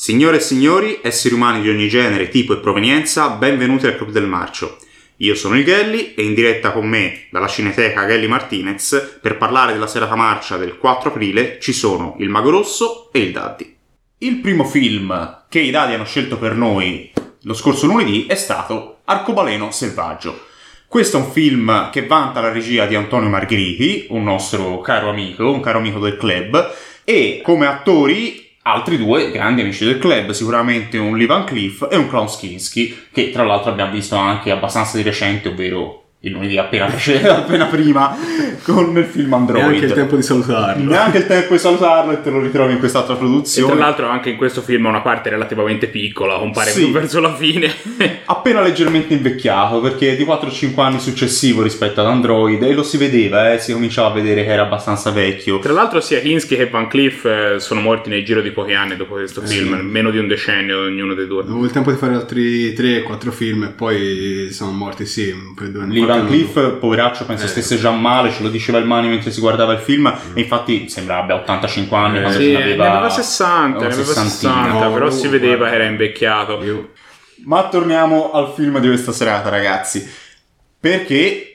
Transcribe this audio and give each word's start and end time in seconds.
Signore 0.00 0.36
e 0.36 0.40
signori, 0.40 1.00
esseri 1.02 1.34
umani 1.34 1.60
di 1.60 1.68
ogni 1.68 1.88
genere, 1.88 2.28
tipo 2.28 2.52
e 2.52 2.58
provenienza, 2.58 3.30
benvenuti 3.30 3.84
al 3.88 3.96
Club 3.96 4.12
del 4.12 4.28
Marcio. 4.28 4.76
Io 5.16 5.34
sono 5.34 5.58
il 5.58 5.64
Gelli 5.64 6.14
e 6.14 6.22
in 6.22 6.34
diretta 6.34 6.70
con 6.70 6.86
me 6.86 7.26
dalla 7.32 7.48
Cineteca 7.48 8.06
Gelli 8.06 8.28
Martinez 8.28 9.18
per 9.20 9.36
parlare 9.36 9.72
della 9.72 9.88
serata 9.88 10.14
marcia 10.14 10.56
del 10.56 10.78
4 10.78 11.10
aprile 11.10 11.58
ci 11.58 11.72
sono 11.72 12.14
il 12.20 12.28
Mago 12.28 12.50
Rosso 12.50 13.10
e 13.10 13.18
il 13.18 13.32
Daddy. 13.32 13.76
Il 14.18 14.36
primo 14.36 14.64
film 14.64 15.42
che 15.48 15.58
i 15.58 15.72
Daddy 15.72 15.94
hanno 15.94 16.04
scelto 16.04 16.38
per 16.38 16.54
noi 16.54 17.10
lo 17.42 17.54
scorso 17.54 17.86
lunedì 17.86 18.26
è 18.26 18.36
stato 18.36 19.00
Arcobaleno 19.04 19.72
Selvaggio. 19.72 20.46
Questo 20.86 21.18
è 21.18 21.20
un 21.22 21.32
film 21.32 21.90
che 21.90 22.06
vanta 22.06 22.40
la 22.40 22.52
regia 22.52 22.86
di 22.86 22.94
Antonio 22.94 23.28
Margheriti, 23.28 24.06
un 24.10 24.22
nostro 24.22 24.78
caro 24.78 25.10
amico, 25.10 25.50
un 25.50 25.60
caro 25.60 25.78
amico 25.78 25.98
del 25.98 26.16
club, 26.16 26.72
e 27.02 27.40
come 27.42 27.66
attori 27.66 28.46
altri 28.70 28.98
due 28.98 29.30
grandi 29.30 29.62
amici 29.62 29.84
del 29.84 29.98
club, 29.98 30.30
sicuramente 30.30 30.98
un 30.98 31.16
Lee 31.16 31.26
Van 31.26 31.44
Cleef 31.44 31.88
e 31.90 31.96
un 31.96 32.08
Klaus 32.08 32.36
Kinski, 32.36 33.06
che 33.10 33.30
tra 33.30 33.44
l'altro 33.44 33.70
abbiamo 33.70 33.92
visto 33.92 34.16
anche 34.16 34.50
abbastanza 34.50 34.96
di 34.96 35.02
recente, 35.02 35.48
ovvero 35.48 36.07
il 36.20 36.32
lunedì 36.32 36.58
appena, 36.58 36.86
appena 37.30 37.66
prima 37.66 38.16
con 38.62 38.96
il 38.96 39.04
film 39.04 39.32
Android. 39.32 39.66
Neanche 39.66 39.84
il 39.84 39.92
tempo 39.92 40.16
di 40.16 40.22
salutarlo. 40.22 40.90
Neanche 40.90 41.18
il 41.18 41.26
tempo 41.26 41.52
di 41.52 41.58
salutarlo 41.60 42.12
e 42.12 42.20
te 42.22 42.30
lo 42.30 42.40
ritrovi 42.40 42.72
in 42.72 42.80
quest'altra 42.80 43.14
produzione. 43.14 43.72
E 43.72 43.76
tra 43.76 43.84
l'altro 43.84 44.08
anche 44.08 44.30
in 44.30 44.36
questo 44.36 44.60
film 44.60 44.86
ha 44.86 44.88
una 44.88 45.00
parte 45.00 45.30
relativamente 45.30 45.86
piccola, 45.86 46.36
compare 46.38 46.70
sì. 46.70 46.90
verso 46.90 47.20
la 47.20 47.34
fine. 47.34 47.72
Appena 48.26 48.60
leggermente 48.60 49.14
invecchiato, 49.14 49.80
perché 49.80 50.12
è 50.12 50.16
di 50.16 50.24
4-5 50.24 50.80
anni 50.80 50.98
successivo 50.98 51.62
rispetto 51.62 52.00
ad 52.00 52.06
Android 52.08 52.60
e 52.62 52.72
lo 52.72 52.82
si 52.82 52.96
vedeva, 52.96 53.52
eh, 53.52 53.58
si 53.60 53.72
cominciava 53.72 54.08
a 54.08 54.12
vedere 54.12 54.44
che 54.44 54.50
era 54.50 54.62
abbastanza 54.62 55.12
vecchio. 55.12 55.60
Tra 55.60 55.72
l'altro 55.72 56.00
sia 56.00 56.18
Kinski 56.18 56.56
che 56.56 56.68
Van 56.68 56.88
Cleef 56.88 57.24
eh, 57.26 57.60
sono 57.60 57.80
morti 57.80 58.08
nel 58.10 58.24
giro 58.24 58.40
di 58.40 58.50
pochi 58.50 58.74
anni 58.74 58.96
dopo 58.96 59.14
questo 59.14 59.46
sì. 59.46 59.58
film, 59.58 59.74
meno 59.82 60.10
di 60.10 60.18
un 60.18 60.26
decennio 60.26 60.80
ognuno 60.80 61.14
dei 61.14 61.28
due. 61.28 61.42
Avevo 61.42 61.64
il 61.64 61.70
tempo 61.70 61.92
di 61.92 61.96
fare 61.96 62.14
altri 62.14 62.72
3-4 62.72 63.30
film 63.30 63.62
e 63.62 63.68
poi 63.68 64.48
sono 64.50 64.72
morti 64.72 65.06
sì, 65.06 65.32
per 65.54 65.68
due 65.68 65.82
anni. 65.82 66.06
Van 66.16 66.26
Cliff, 66.26 66.78
poveraccio, 66.78 67.24
penso 67.24 67.44
eh. 67.44 67.48
stesse 67.48 67.78
già 67.78 67.90
male, 67.90 68.30
ce 68.30 68.42
lo 68.42 68.48
diceva 68.48 68.78
il 68.78 68.86
Mani 68.86 69.08
mentre 69.08 69.30
si 69.30 69.40
guardava 69.40 69.72
il 69.72 69.78
film, 69.78 70.08
mm. 70.08 70.36
e 70.36 70.40
infatti 70.40 70.88
sembrava 70.88 71.22
abbia 71.22 71.34
85 71.36 71.96
anni 71.96 72.18
eh, 72.18 72.20
quando 72.22 72.38
sì, 72.40 72.52
ne 72.52 72.62
aveva, 72.62 72.84
ne 72.84 72.90
aveva 72.90 73.10
60, 73.10 73.78
ne 73.78 73.86
aveva 73.86 74.12
60 74.12 74.66
no, 74.66 74.92
però 74.92 75.10
si 75.10 75.28
vedeva 75.28 75.56
guarda. 75.56 75.70
che 75.70 75.82
era 75.82 75.90
invecchiato. 75.90 76.64
Io. 76.64 76.90
Ma 77.44 77.68
torniamo 77.68 78.32
al 78.32 78.52
film 78.54 78.78
di 78.80 78.88
questa 78.88 79.12
serata, 79.12 79.48
ragazzi, 79.48 80.08
perché 80.80 81.48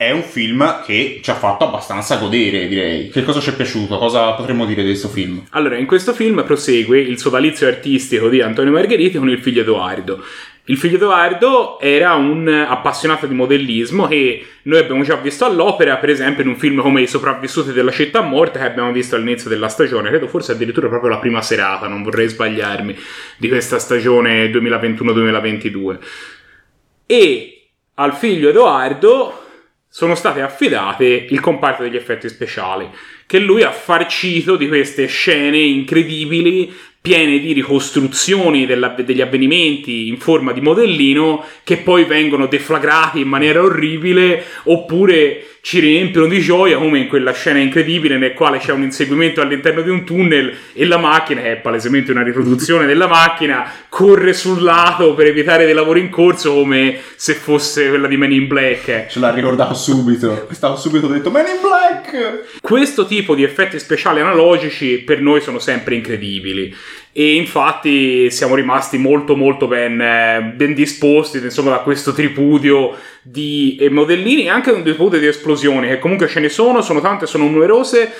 è 0.00 0.12
un 0.12 0.22
film 0.22 0.82
che 0.86 1.20
ci 1.22 1.30
ha 1.30 1.34
fatto 1.34 1.66
abbastanza 1.66 2.16
godere, 2.16 2.68
direi. 2.68 3.10
Che 3.10 3.22
cosa 3.22 3.38
ci 3.38 3.50
è 3.50 3.54
piaciuto? 3.54 3.98
Cosa 3.98 4.32
potremmo 4.32 4.64
dire 4.64 4.80
di 4.80 4.88
questo 4.88 5.08
film? 5.08 5.44
Allora, 5.50 5.76
in 5.76 5.84
questo 5.84 6.14
film 6.14 6.42
prosegue 6.42 6.98
il 6.98 7.18
sodalizio 7.18 7.66
artistico 7.66 8.30
di 8.30 8.40
Antonio 8.40 8.72
Margheriti 8.72 9.18
con 9.18 9.28
il 9.28 9.40
figlio 9.40 9.60
Edoardo. 9.60 10.24
Il 10.70 10.76
figlio 10.76 10.94
Edoardo 10.94 11.80
era 11.80 12.14
un 12.14 12.46
appassionato 12.46 13.26
di 13.26 13.34
modellismo 13.34 14.06
che 14.06 14.46
noi 14.62 14.78
abbiamo 14.78 15.02
già 15.02 15.16
visto 15.16 15.44
all'opera, 15.44 15.96
per 15.96 16.10
esempio 16.10 16.44
in 16.44 16.50
un 16.50 16.56
film 16.56 16.80
come 16.80 17.02
I 17.02 17.08
sopravvissuti 17.08 17.72
della 17.72 17.90
città 17.90 18.20
morta 18.20 18.60
che 18.60 18.66
abbiamo 18.66 18.92
visto 18.92 19.16
all'inizio 19.16 19.50
della 19.50 19.66
stagione, 19.66 20.10
credo 20.10 20.28
forse 20.28 20.52
addirittura 20.52 20.86
proprio 20.86 21.10
la 21.10 21.18
prima 21.18 21.42
serata, 21.42 21.88
non 21.88 22.04
vorrei 22.04 22.28
sbagliarmi, 22.28 22.96
di 23.36 23.48
questa 23.48 23.80
stagione 23.80 24.48
2021-2022. 24.52 25.98
E 27.04 27.70
al 27.94 28.14
figlio 28.14 28.50
Edoardo 28.50 29.46
sono 29.88 30.14
state 30.14 30.40
affidate 30.40 31.26
il 31.30 31.40
comparto 31.40 31.82
degli 31.82 31.96
effetti 31.96 32.28
speciali, 32.28 32.88
che 33.26 33.40
lui 33.40 33.64
ha 33.64 33.72
farcito 33.72 34.54
di 34.54 34.68
queste 34.68 35.06
scene 35.06 35.58
incredibili 35.58 36.72
piene 37.02 37.38
di 37.38 37.54
ricostruzioni 37.54 38.66
della, 38.66 38.88
degli 38.88 39.22
avvenimenti 39.22 40.08
in 40.08 40.18
forma 40.18 40.52
di 40.52 40.60
modellino 40.60 41.42
che 41.64 41.78
poi 41.78 42.04
vengono 42.04 42.46
deflagrati 42.46 43.20
in 43.20 43.28
maniera 43.28 43.62
orribile 43.62 44.44
oppure 44.64 45.44
ci 45.62 45.78
riempiono 45.78 46.26
di 46.26 46.40
gioia 46.40 46.78
come 46.78 46.98
in 46.98 47.06
quella 47.06 47.32
scena 47.32 47.58
incredibile 47.58 48.16
nel 48.16 48.32
quale 48.32 48.58
c'è 48.58 48.72
un 48.72 48.82
inseguimento 48.82 49.40
all'interno 49.40 49.82
di 49.82 49.90
un 49.90 50.04
tunnel 50.04 50.54
e 50.72 50.86
la 50.86 50.96
macchina, 50.96 51.42
che 51.42 51.52
è 51.52 51.56
palesemente 51.56 52.12
una 52.12 52.22
riproduzione 52.22 52.86
della 52.86 53.06
macchina, 53.06 53.70
corre 53.88 54.32
sul 54.32 54.62
lato 54.62 55.14
per 55.14 55.26
evitare 55.26 55.66
dei 55.66 55.74
lavori 55.74 56.00
in 56.00 56.08
corso 56.08 56.54
come 56.54 56.98
se 57.14 57.34
fosse 57.34 57.88
quella 57.88 58.08
di 58.08 58.16
Men 58.16 58.32
in 58.32 58.46
Black. 58.46 59.06
Ce 59.08 59.18
l'ha 59.18 59.32
ricordato 59.32 59.74
subito, 59.74 60.48
stavo 60.50 60.76
subito 60.76 61.06
detto 61.08 61.30
Men 61.30 61.46
in 61.46 61.60
Black! 61.60 62.60
Questo 62.60 63.04
tipo 63.04 63.34
di 63.34 63.42
effetti 63.42 63.78
speciali 63.78 64.20
analogici 64.20 64.98
per 64.98 65.20
noi 65.20 65.42
sono 65.42 65.58
sempre 65.58 65.94
incredibili 65.94 66.74
e 67.12 67.34
infatti 67.34 68.30
siamo 68.30 68.54
rimasti 68.54 68.96
molto 68.96 69.36
molto 69.36 69.66
ben, 69.66 70.00
eh, 70.00 70.52
ben 70.54 70.74
disposti 70.74 71.38
insomma 71.38 71.70
da 71.70 71.78
questo 71.78 72.12
tripudio 72.12 72.94
di 73.22 73.76
eh, 73.80 73.90
modellini 73.90 74.44
e 74.44 74.48
anche 74.48 74.70
un 74.70 74.82
tripudio 74.82 75.18
di 75.18 75.26
esplosioni 75.26 75.88
che 75.88 75.98
comunque 75.98 76.28
ce 76.28 76.40
ne 76.40 76.48
sono, 76.48 76.82
sono 76.82 77.00
tante, 77.00 77.26
sono 77.26 77.48
numerose 77.48 78.12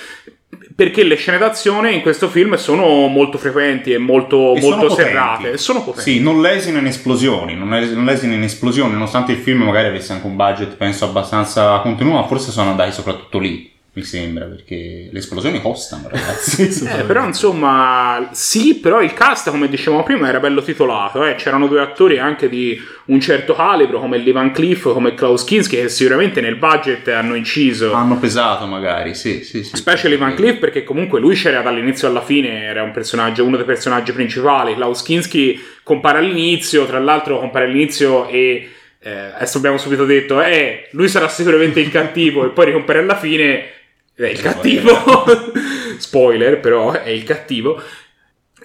perché 0.75 1.03
le 1.03 1.15
scene 1.15 1.37
d'azione 1.37 1.91
in 1.91 2.01
questo 2.01 2.27
film 2.27 2.55
sono 2.55 3.07
molto 3.07 3.37
frequenti 3.37 3.93
e 3.93 3.97
molto, 3.97 4.55
e 4.55 4.59
molto 4.59 4.89
sono 4.89 4.89
serrate. 4.89 5.57
Sono 5.57 5.83
potenti. 5.83 6.11
Sì, 6.11 6.19
non 6.19 6.41
lesino 6.41 6.79
in 6.79 6.87
esplosioni, 6.87 7.55
non, 7.55 7.69
lesino 7.69 8.33
in 8.33 8.43
esplosioni, 8.43 8.91
nonostante 8.91 9.31
il 9.31 9.37
film 9.37 9.61
magari 9.61 9.87
avesse 9.87 10.11
anche 10.13 10.27
un 10.27 10.35
budget, 10.35 10.75
penso, 10.75 11.05
abbastanza 11.05 11.79
contenuto, 11.79 12.17
ma 12.17 12.27
forse 12.27 12.51
sono 12.51 12.71
andati 12.71 12.91
soprattutto 12.91 13.39
lì 13.39 13.70
mi 13.93 14.03
sembra, 14.03 14.45
perché 14.45 15.09
le 15.11 15.19
esplosioni 15.19 15.59
costano, 15.59 16.07
ragazzi. 16.07 16.63
eh, 16.87 17.03
però 17.03 17.25
insomma, 17.25 18.29
sì, 18.31 18.75
però 18.75 19.01
il 19.01 19.13
cast, 19.13 19.49
come 19.49 19.67
dicevamo 19.67 20.01
prima, 20.03 20.29
era 20.29 20.39
bello 20.39 20.61
titolato. 20.61 21.25
Eh. 21.25 21.35
C'erano 21.35 21.67
due 21.67 21.81
attori 21.81 22.17
anche 22.17 22.47
di 22.47 22.79
un 23.07 23.19
certo 23.19 23.53
calibro, 23.53 23.99
come 23.99 24.17
Lee 24.17 24.31
Van 24.31 24.51
Cleef, 24.53 24.93
come 24.93 25.13
Klaus 25.13 25.43
Kinski, 25.43 25.75
che 25.75 25.89
sicuramente 25.89 26.39
nel 26.39 26.55
budget 26.55 27.05
hanno 27.09 27.35
inciso. 27.35 27.91
Hanno 27.91 28.17
pesato, 28.17 28.65
magari, 28.65 29.13
sì, 29.13 29.43
sì, 29.43 29.61
sì. 29.61 29.75
Specie 29.75 30.07
Lee 30.07 30.17
Van 30.17 30.35
Cleef, 30.35 30.59
perché 30.59 30.85
comunque 30.85 31.19
lui 31.19 31.35
c'era 31.35 31.61
dall'inizio 31.61 32.07
alla 32.07 32.23
fine, 32.23 32.63
era 32.63 32.83
un 32.83 32.91
personaggio, 32.91 33.43
uno 33.43 33.57
dei 33.57 33.65
personaggi 33.65 34.13
principali. 34.13 34.73
Klaus 34.73 35.03
Kinski 35.03 35.61
compare 35.83 36.19
all'inizio, 36.19 36.85
tra 36.85 36.99
l'altro 36.99 37.39
compare 37.39 37.65
all'inizio 37.65 38.29
e... 38.29 38.69
Eh, 39.03 39.09
adesso 39.09 39.57
abbiamo 39.57 39.79
subito 39.79 40.05
detto, 40.05 40.43
eh, 40.43 40.87
lui 40.91 41.07
sarà 41.07 41.27
sicuramente 41.27 41.79
il 41.79 41.89
cattivo 41.89 42.45
e 42.45 42.49
poi 42.49 42.65
ricompare 42.65 42.99
alla 42.99 43.15
fine 43.15 43.80
è 44.23 44.29
il 44.29 44.41
cattivo. 44.41 44.91
Spoiler, 45.97 46.59
però 46.59 46.91
è 46.91 47.09
il 47.09 47.23
cattivo. 47.23 47.81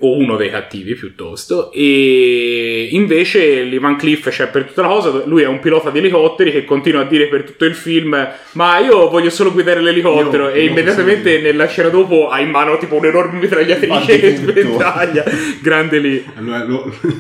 O 0.01 0.15
uno 0.19 0.37
dei 0.37 0.51
cattivi 0.51 0.95
piuttosto. 0.95 1.73
E 1.73 2.89
invece 2.91 3.63
l'Ivan 3.63 3.97
Cliff 3.97 4.29
c'è 4.29 4.49
per 4.49 4.65
tutta 4.65 4.83
la 4.83 4.89
cosa. 4.89 5.23
Lui 5.25 5.43
è 5.43 5.47
un 5.47 5.59
pilota 5.59 5.89
di 5.89 5.99
elicotteri 5.99 6.53
che 6.53 6.67
continua 6.67 7.01
a 7.01 7.07
dire 7.07 7.29
per 7.29 7.45
tutto 7.45 7.65
il 7.65 7.75
film: 7.75 8.29
Ma 8.53 8.79
io 8.79 9.09
voglio 9.09 9.31
solo 9.31 9.53
guidare 9.53 9.81
l'elicottero. 9.81 10.49
Io, 10.49 10.55
e 10.55 10.65
immediatamente 10.65 11.39
nella 11.41 11.67
scena 11.67 11.89
dopo 11.89 12.29
ha 12.29 12.41
in 12.41 12.51
mano 12.51 12.77
tipo 12.77 12.97
un'enorme 12.97 13.39
mitragliatrice 13.39 14.19
che 14.19 14.37
sventaglia. 14.37 15.25
Grande 15.63 15.99
lì. 15.99 16.25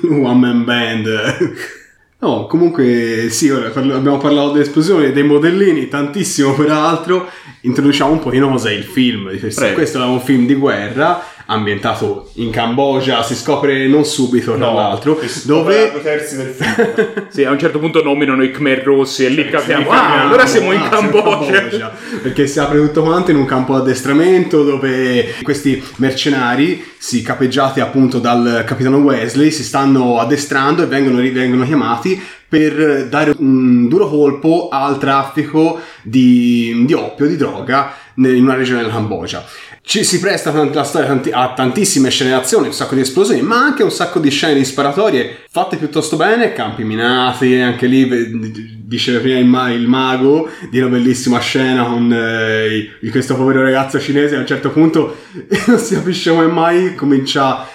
One 0.02 0.38
Man 0.38 0.64
Band. 0.64 1.84
No, 2.18 2.46
comunque 2.46 3.28
sì, 3.28 3.50
abbiamo 3.50 4.16
parlato 4.16 4.52
delle 4.52 4.64
esplosioni, 4.64 5.12
dei 5.12 5.22
modellini, 5.22 5.88
tantissimo 5.88 6.54
peraltro. 6.54 7.28
Introduciamo 7.60 8.12
un 8.12 8.20
pochino 8.20 8.50
cos'è 8.50 8.72
il 8.72 8.84
film 8.84 9.30
di 9.30 9.38
questo. 9.38 9.70
Questo 9.74 10.02
è 10.02 10.04
un 10.06 10.20
film 10.20 10.46
di 10.46 10.54
guerra 10.54 11.22
ambientato 11.46 12.30
in 12.34 12.50
Cambogia, 12.50 13.22
si 13.22 13.34
scopre 13.34 13.86
non 13.86 14.04
subito 14.04 14.56
tra 14.56 14.66
no, 14.66 14.74
l'altro, 14.74 15.18
dove 15.44 15.90
due 15.92 16.02
terzi 16.02 16.36
del 16.36 16.48
film. 16.48 17.26
sì, 17.30 17.44
a 17.44 17.50
un 17.50 17.58
certo 17.58 17.78
punto 17.78 18.02
nominano 18.02 18.42
i 18.42 18.50
Khmer 18.50 18.82
Rossi 18.82 19.24
e 19.24 19.28
lì 19.28 19.48
capiamo, 19.48 19.90
ah, 19.90 20.22
allora 20.22 20.46
siamo, 20.46 20.72
in, 20.72 20.88
Cambogia. 20.88 21.92
Perché 22.22 22.46
si 22.46 22.58
apre 22.58 22.78
tutto 22.80 23.02
quanto 23.02 23.30
in 23.30 23.36
un 23.36 23.44
campo 23.44 23.74
di 23.74 23.80
addestramento 23.80 24.62
dove 24.62 25.34
questi 25.42 25.82
mercenari, 25.96 26.84
si 26.98 27.22
capeggiati 27.22 27.80
appunto 27.80 28.18
dal 28.18 28.64
capitano 28.66 28.98
Wesley, 28.98 29.50
si 29.50 29.62
stanno 29.62 30.18
addestrando 30.18 30.82
e 30.82 30.86
vengono, 30.86 31.18
vengono 31.18 31.64
chiamati 31.64 32.20
per 32.48 33.06
dare 33.08 33.34
un 33.38 33.88
duro 33.88 34.08
colpo 34.08 34.68
al 34.70 34.98
traffico 34.98 35.80
di, 36.02 36.84
di 36.86 36.92
oppio, 36.92 37.26
di 37.26 37.36
droga 37.36 37.92
in 38.14 38.42
una 38.42 38.54
regione 38.54 38.80
della 38.80 38.92
Cambogia. 38.92 39.44
Ci 39.88 40.02
si 40.02 40.18
presta 40.18 40.50
la 40.50 40.82
storia 40.82 41.20
a 41.30 41.54
tantissime 41.54 42.10
scene 42.10 42.30
d'azione, 42.30 42.66
un 42.66 42.72
sacco 42.72 42.96
di 42.96 43.02
esplosioni, 43.02 43.40
ma 43.40 43.58
anche 43.58 43.84
un 43.84 43.92
sacco 43.92 44.18
di 44.18 44.30
scene 44.30 44.54
di 44.54 44.64
sparatorie 44.64 45.44
fatte 45.48 45.76
piuttosto 45.76 46.16
bene, 46.16 46.52
campi 46.52 46.82
minati, 46.82 47.54
anche 47.54 47.86
lì 47.86 48.74
diceva 48.84 49.20
prima 49.20 49.70
il, 49.70 49.86
mago 49.86 50.50
di 50.70 50.80
una 50.80 50.88
bellissima 50.88 51.38
scena 51.38 51.84
con 51.84 52.12
eh, 52.12 53.08
questo 53.10 53.36
povero 53.36 53.62
ragazzo 53.62 54.00
cinese 54.00 54.34
a 54.34 54.40
un 54.40 54.46
certo 54.46 54.70
punto 54.70 55.18
non 55.66 55.78
si 55.78 55.94
capisce 55.94 56.30
come 56.30 56.46
mai 56.46 56.94
comincia 56.96 57.46
a- 57.46 57.68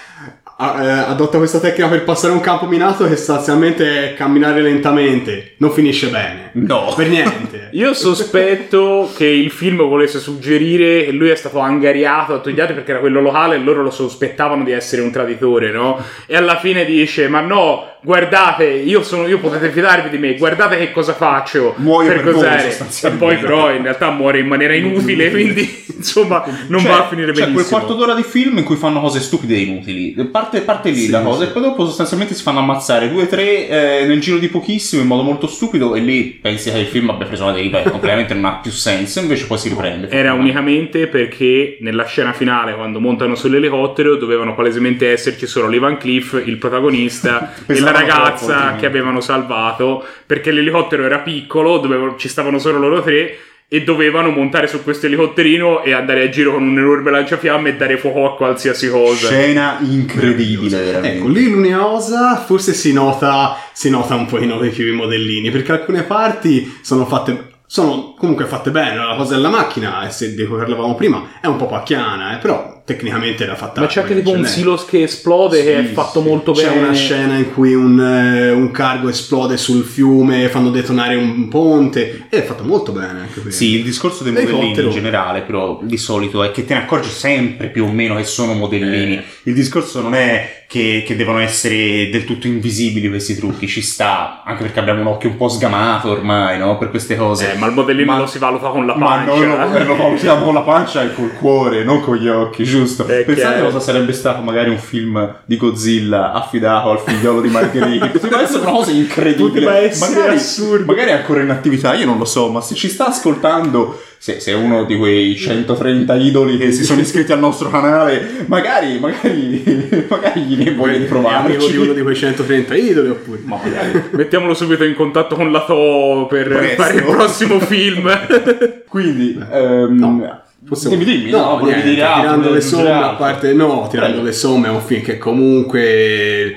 adotta 0.62 1.38
questa 1.38 1.58
tecnica 1.58 1.88
per 1.88 2.04
passare 2.04 2.32
un 2.32 2.40
campo 2.40 2.66
minato 2.66 3.08
che 3.08 3.16
sostanzialmente 3.16 4.10
è 4.10 4.14
camminare 4.14 4.62
lentamente. 4.62 5.54
Non 5.58 5.72
finisce 5.72 6.08
bene. 6.08 6.50
No. 6.52 6.92
Per 6.96 7.08
niente. 7.08 7.68
Io 7.74 7.94
sospetto 7.94 9.10
che 9.14 9.26
il 9.26 9.50
film 9.50 9.78
volesse 9.78 10.20
suggerire 10.20 11.04
che 11.04 11.10
lui 11.10 11.30
è 11.30 11.34
stato 11.34 11.58
angariato 11.58 12.34
a 12.34 12.38
tutti 12.38 12.54
gli 12.54 12.60
altri 12.60 12.74
perché 12.74 12.92
era 12.92 13.00
quello 13.00 13.20
locale 13.20 13.56
e 13.56 13.58
loro 13.58 13.82
lo 13.82 13.90
sospettavano 13.90 14.62
di 14.62 14.72
essere 14.72 15.02
un 15.02 15.10
traditore, 15.10 15.72
no? 15.72 16.02
E 16.26 16.36
alla 16.36 16.58
fine 16.58 16.84
dice: 16.84 17.28
Ma 17.28 17.40
no, 17.40 17.91
guardate, 18.02 18.64
io 18.64 19.02
sono 19.02 19.26
io 19.26 19.38
potete 19.38 19.70
fidarvi 19.70 20.10
di 20.10 20.18
me, 20.18 20.36
guardate 20.36 20.76
che 20.76 20.90
cosa 20.90 21.14
faccio. 21.14 21.74
Muoio 21.78 22.08
per 22.08 22.22
voi, 22.24 22.32
cos'è. 22.34 22.76
E 23.02 23.10
poi, 23.12 23.36
però, 23.38 23.72
in 23.72 23.82
realtà 23.82 24.10
muore 24.10 24.40
in 24.40 24.46
maniera 24.46 24.74
inutile. 24.74 25.30
Quindi, 25.30 25.84
insomma, 25.96 26.44
non 26.66 26.80
Cioè, 26.80 26.90
va 26.90 27.04
a 27.04 27.08
finire 27.08 27.32
c'è 27.32 27.44
benissimo. 27.44 27.54
quel 27.54 27.66
quarto 27.66 27.94
d'ora 27.94 28.14
di 28.14 28.22
film 28.22 28.58
in 28.58 28.64
cui 28.64 28.76
fanno 28.76 29.00
cose 29.00 29.20
stupide 29.20 29.54
e 29.54 29.60
inutili. 29.60 30.14
Parte, 30.30 30.60
parte 30.62 30.90
lì 30.90 31.04
Sì, 31.04 31.10
la 31.10 31.20
cosa, 31.20 31.44
sì. 31.44 31.50
e 31.50 31.52
poi 31.52 31.62
dopo 31.62 31.86
sostanzialmente 31.86 32.34
si 32.34 32.42
fanno 32.42 32.58
ammazzare 32.58 33.08
due 33.10 33.22
o 33.22 33.26
tre 33.26 33.68
eh, 33.68 34.04
nel 34.06 34.20
giro 34.20 34.38
di 34.38 34.48
pochissimo 34.48 35.02
in 35.02 35.08
modo 35.08 35.22
molto 35.22 35.46
stupido. 35.46 35.94
E 35.94 36.00
lì 36.00 36.38
pensi 36.40 36.70
che 36.70 36.78
il 36.78 36.86
film 36.86 37.10
abbia 37.10 37.26
preso 37.26 37.44
una 37.44 37.52
deriva 37.52 37.82
e 37.82 37.90
completamente 37.90 38.34
non 38.34 38.44
ha 38.46 38.54
più 38.56 38.70
senso. 38.70 39.20
Invece 39.20 39.46
poi 39.46 39.58
si 39.58 39.68
riprende. 39.68 40.08
Era 40.10 40.32
unicamente 40.32 41.06
perché 41.06 41.76
nella 41.80 42.04
scena 42.04 42.32
finale, 42.32 42.74
quando 42.74 43.00
montano 43.00 43.34
sull'elicottero, 43.34 44.16
dovevano 44.16 44.54
palesemente 44.54 45.10
esserci 45.10 45.46
solo 45.46 45.68
Lee 45.68 45.78
Van 45.78 45.96
Cliff, 45.96 46.40
il 46.44 46.56
protagonista, 46.56 47.52
e 47.66 47.80
la 47.80 47.91
ragazza 47.92 48.74
che 48.76 48.86
avevano 48.86 49.20
salvato. 49.20 50.04
Perché 50.26 50.50
l'elicottero 50.50 51.04
era 51.04 51.18
piccolo, 51.18 51.78
dovevano- 51.78 52.16
ci 52.16 52.28
stavano 52.28 52.58
solo 52.58 52.78
loro 52.78 53.02
tre. 53.02 53.36
E 53.72 53.84
dovevano 53.84 54.28
montare 54.28 54.66
su 54.66 54.82
questo 54.82 55.06
elicotterino 55.06 55.82
e 55.82 55.94
andare 55.94 56.24
a 56.24 56.28
giro 56.28 56.52
con 56.52 56.62
un 56.62 56.76
enorme 56.76 57.10
lanciafiamme 57.10 57.70
e 57.70 57.76
dare 57.76 57.96
fuoco 57.96 58.26
a 58.26 58.36
qualsiasi 58.36 58.90
cosa. 58.90 59.28
Scena 59.28 59.78
incredibile, 59.80 60.82
veramente. 60.82 61.16
Ecco, 61.16 61.28
lì 61.28 61.48
l'unica 61.48 61.78
cosa 61.78 62.36
forse 62.36 62.74
si 62.74 62.92
nota, 62.92 63.56
si 63.72 63.88
nota 63.88 64.14
un 64.14 64.26
pochino 64.26 64.60
di 64.60 64.68
più 64.68 64.92
i 64.92 64.94
modellini, 64.94 65.50
perché 65.50 65.72
alcune 65.72 66.02
parti 66.02 66.80
sono 66.82 67.06
fatte, 67.06 67.46
sono 67.66 68.14
comunque 68.18 68.44
fatte 68.44 68.70
bene, 68.70 68.96
la 68.96 69.14
cosa 69.16 69.36
della 69.36 69.48
macchina, 69.48 70.06
se 70.10 70.34
di 70.34 70.44
cui 70.44 70.58
parlavamo 70.58 70.94
prima, 70.94 71.38
è 71.40 71.46
un 71.46 71.56
po' 71.56 71.66
pacchiana, 71.66 72.34
eh, 72.34 72.42
però 72.42 72.81
tecnicamente 72.94 73.44
era 73.44 73.54
fatta 73.56 73.80
Ma 73.80 73.86
c'è 73.86 74.00
anche 74.02 74.14
tipo 74.16 74.30
un 74.32 74.44
silos 74.44 74.84
che 74.84 75.02
esplode 75.02 75.62
che 75.62 75.78
è 75.78 75.86
Sì, 75.86 75.92
fatto 75.92 76.20
sì. 76.22 76.28
molto 76.28 76.52
C'è 76.52 76.68
bene. 76.68 76.80
una 76.82 76.92
scena 76.92 77.36
in 77.36 77.52
cui 77.52 77.74
un, 77.74 78.00
eh, 78.00 78.50
un 78.50 78.70
cargo 78.70 79.08
esplode 79.08 79.56
sul 79.56 79.84
fiume, 79.84 80.48
fanno 80.48 80.70
detonare 80.70 81.14
un 81.14 81.48
ponte, 81.48 82.26
ed 82.28 82.40
è 82.40 82.44
fatto 82.44 82.64
molto 82.64 82.92
bene 82.92 83.20
anche 83.20 83.34
quello. 83.40 83.50
Sì, 83.50 83.74
il 83.76 83.82
discorso 83.84 84.22
dei 84.22 84.32
modellini 84.32 84.58
L'elicottero. 84.58 84.86
in 84.88 84.92
generale, 84.94 85.40
però, 85.42 85.80
di 85.82 85.96
solito 85.96 86.42
è 86.42 86.50
che 86.50 86.64
te 86.64 86.74
ne 86.74 86.80
accorgi 86.80 87.10
sempre 87.10 87.68
più 87.68 87.84
o 87.84 87.90
meno 87.90 88.16
che 88.16 88.24
sono 88.24 88.52
modellini. 88.54 89.16
Eh. 89.16 89.22
Il 89.44 89.54
discorso 89.54 90.00
non 90.00 90.14
è 90.14 90.64
che, 90.68 91.02
che 91.06 91.16
devono 91.16 91.38
essere 91.38 92.08
del 92.10 92.24
tutto 92.24 92.46
invisibili 92.46 93.08
questi 93.08 93.34
trucchi, 93.36 93.66
ci 93.68 93.82
sta, 93.82 94.42
anche 94.44 94.62
perché 94.62 94.78
abbiamo 94.80 95.00
un 95.02 95.06
occhio 95.08 95.28
un 95.28 95.36
po' 95.36 95.48
sgamato 95.48 96.10
ormai, 96.10 96.58
no? 96.58 96.78
Per 96.78 96.88
queste 96.90 97.16
cose. 97.16 97.52
Eh, 97.52 97.58
ma 97.58 97.66
il 97.66 97.72
modellino 97.74 98.12
Ma- 98.12 98.18
lo 98.18 98.26
si 98.26 98.38
valuta 98.38 98.68
con 98.68 98.86
la 98.86 98.96
Ma 98.96 99.06
pancia. 99.06 99.34
noi 99.34 99.46
lo, 99.46 99.76
eh, 99.76 99.84
lo 99.84 99.96
valutiamo 99.96 100.44
con 100.44 100.54
la 100.54 100.60
pancia 100.62 101.02
e 101.02 101.12
col 101.14 101.32
cuore, 101.34 101.84
non 101.84 102.00
con 102.00 102.16
gli 102.16 102.28
occhi, 102.28 102.64
giusto? 102.64 102.81
È 102.84 103.24
Pensate 103.24 103.34
chiaro. 103.34 103.64
cosa 103.64 103.80
sarebbe 103.80 104.12
stato 104.12 104.42
magari 104.42 104.70
un 104.70 104.78
film 104.78 105.36
di 105.44 105.56
Godzilla 105.56 106.32
affidato 106.32 106.90
al 106.90 107.00
figliolo 107.00 107.40
di 107.40 107.48
Margheriti. 107.48 108.08
Poteva 108.08 108.42
essere 108.42 108.62
una 108.62 108.70
cosa 108.70 108.90
incredibile. 108.90 109.90
Magari, 109.98 110.34
assurdo. 110.36 110.84
Magari 110.84 111.10
è 111.10 111.14
ancora 111.14 111.42
in 111.42 111.50
attività, 111.50 111.94
io 111.94 112.06
non 112.06 112.18
lo 112.18 112.24
so, 112.24 112.50
ma 112.50 112.60
se 112.60 112.74
ci 112.74 112.88
sta 112.88 113.06
ascoltando, 113.08 114.00
se, 114.18 114.40
se 114.40 114.52
è 114.52 114.54
uno 114.54 114.84
di 114.84 114.96
quei 114.96 115.36
130 115.36 116.14
idoli 116.14 116.58
che 116.58 116.72
si 116.72 116.84
sono 116.84 117.00
iscritti 117.00 117.32
al 117.32 117.38
nostro 117.38 117.70
canale, 117.70 118.44
magari, 118.46 118.98
magari, 118.98 120.04
magari 120.08 120.40
gli 120.42 120.62
ne 120.62 120.74
voglio 120.74 120.98
di 120.98 121.04
È 121.04 121.32
amico 121.32 121.66
di 121.66 121.76
uno 121.76 121.92
di 121.92 122.02
quei 122.02 122.14
130 122.16 122.74
idoli 122.74 123.08
oppure... 123.08 123.40
Ma 123.44 123.58
magari. 123.62 124.02
Mettiamolo 124.12 124.54
subito 124.54 124.84
in 124.84 124.94
contatto 124.94 125.34
con 125.34 125.50
la 125.50 125.64
To 125.64 126.26
per 126.28 126.46
Presto. 126.48 126.82
fare 126.82 126.94
il 126.94 127.02
prossimo 127.02 127.60
film. 127.60 128.10
Quindi, 128.88 129.38
ehm, 129.50 129.98
No. 129.98 130.42
Possiamo- 130.66 130.96
dimmi, 130.96 131.16
dimmi, 131.16 131.30
no, 131.30 131.58
volevi 131.58 131.70
niente, 131.70 131.88
dire 131.90 132.02
altro, 132.02 132.20
tirando 132.20 132.48
volevi 132.48 132.64
le 132.64 132.70
somme, 132.70 132.90
a 132.90 133.02
altro. 133.08 133.16
parte 133.16 133.52
no, 133.52 133.88
tirando 133.90 134.12
Prego. 134.12 134.26
le 134.26 134.32
somme 134.32 134.66
è 134.68 134.70
un 134.70 134.80
film 134.80 135.02
che 135.02 135.18
comunque 135.18 136.56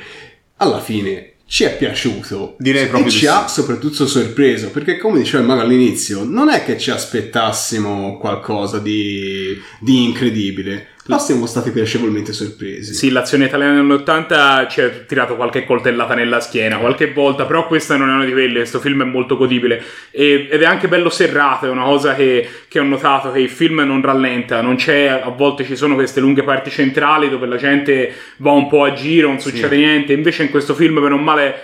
alla 0.58 0.80
fine 0.80 1.32
ci 1.48 1.64
è 1.64 1.76
piaciuto 1.78 2.56
Direi 2.58 2.88
proprio 2.88 3.08
e 3.08 3.12
ci 3.12 3.28
ha 3.28 3.48
sì. 3.48 3.62
soprattutto 3.62 4.08
sorpreso 4.08 4.72
perché 4.72 4.98
come 4.98 5.20
diceva 5.20 5.40
il 5.42 5.48
mago 5.48 5.62
all'inizio 5.62 6.24
non 6.24 6.50
è 6.50 6.64
che 6.64 6.78
ci 6.78 6.90
aspettassimo 6.92 8.18
qualcosa 8.18 8.80
di, 8.80 9.56
di 9.80 10.04
incredibile 10.04 10.88
ma 11.08 11.20
siamo 11.20 11.46
stati 11.46 11.70
piacevolmente 11.70 12.34
sorpresi 12.34 12.94
Sì, 12.96 13.12
l'azione 13.12 13.46
italiana 13.46 13.74
negli 13.74 13.82
anni 13.82 13.94
80 13.94 14.68
ci 14.68 14.82
ha 14.82 14.90
tirato 14.90 15.36
qualche 15.36 15.64
coltellata 15.64 16.16
nella 16.16 16.40
schiena 16.40 16.78
qualche 16.78 17.12
volta, 17.12 17.46
però 17.46 17.68
questa 17.68 17.96
non 17.96 18.10
è 18.10 18.14
una 18.14 18.26
di 18.26 18.32
quelle. 18.32 18.58
Questo 18.58 18.80
film 18.80 19.04
è 19.04 19.06
molto 19.06 19.38
godibile 19.38 19.84
E- 20.10 20.48
ed 20.50 20.62
è 20.62 20.66
anche 20.66 20.88
bello 20.88 21.10
serrato. 21.10 21.68
È 21.68 21.70
una 21.70 21.84
cosa 21.84 22.16
che, 22.16 22.48
che 22.68 22.80
ho 22.80 22.84
notato: 22.84 23.32
che 23.32 23.40
il 23.40 23.50
film 23.50 23.82
non 23.82 24.02
rallenta. 24.02 24.62
Non 24.62 24.76
c'è, 24.78 25.06
a 25.06 25.30
volte 25.30 25.64
ci 25.64 25.76
sono 25.76 25.94
queste 25.94 26.20
lunghe 26.20 26.44
parti 26.44 26.72
centrali 26.72 27.30
dove 27.30 27.46
la 27.46 27.58
gente 27.58 28.12
va 28.38 28.52
un 28.52 28.68
po' 28.68 28.84
a 28.84 28.94
giro, 28.94 29.28
non 29.28 29.40
succede 29.40 29.76
niente. 29.76 30.14
Invece 30.14 30.44
in 30.44 30.50
questo 30.50 30.74
film, 30.74 30.98
meno 30.98 31.18
male. 31.18 31.56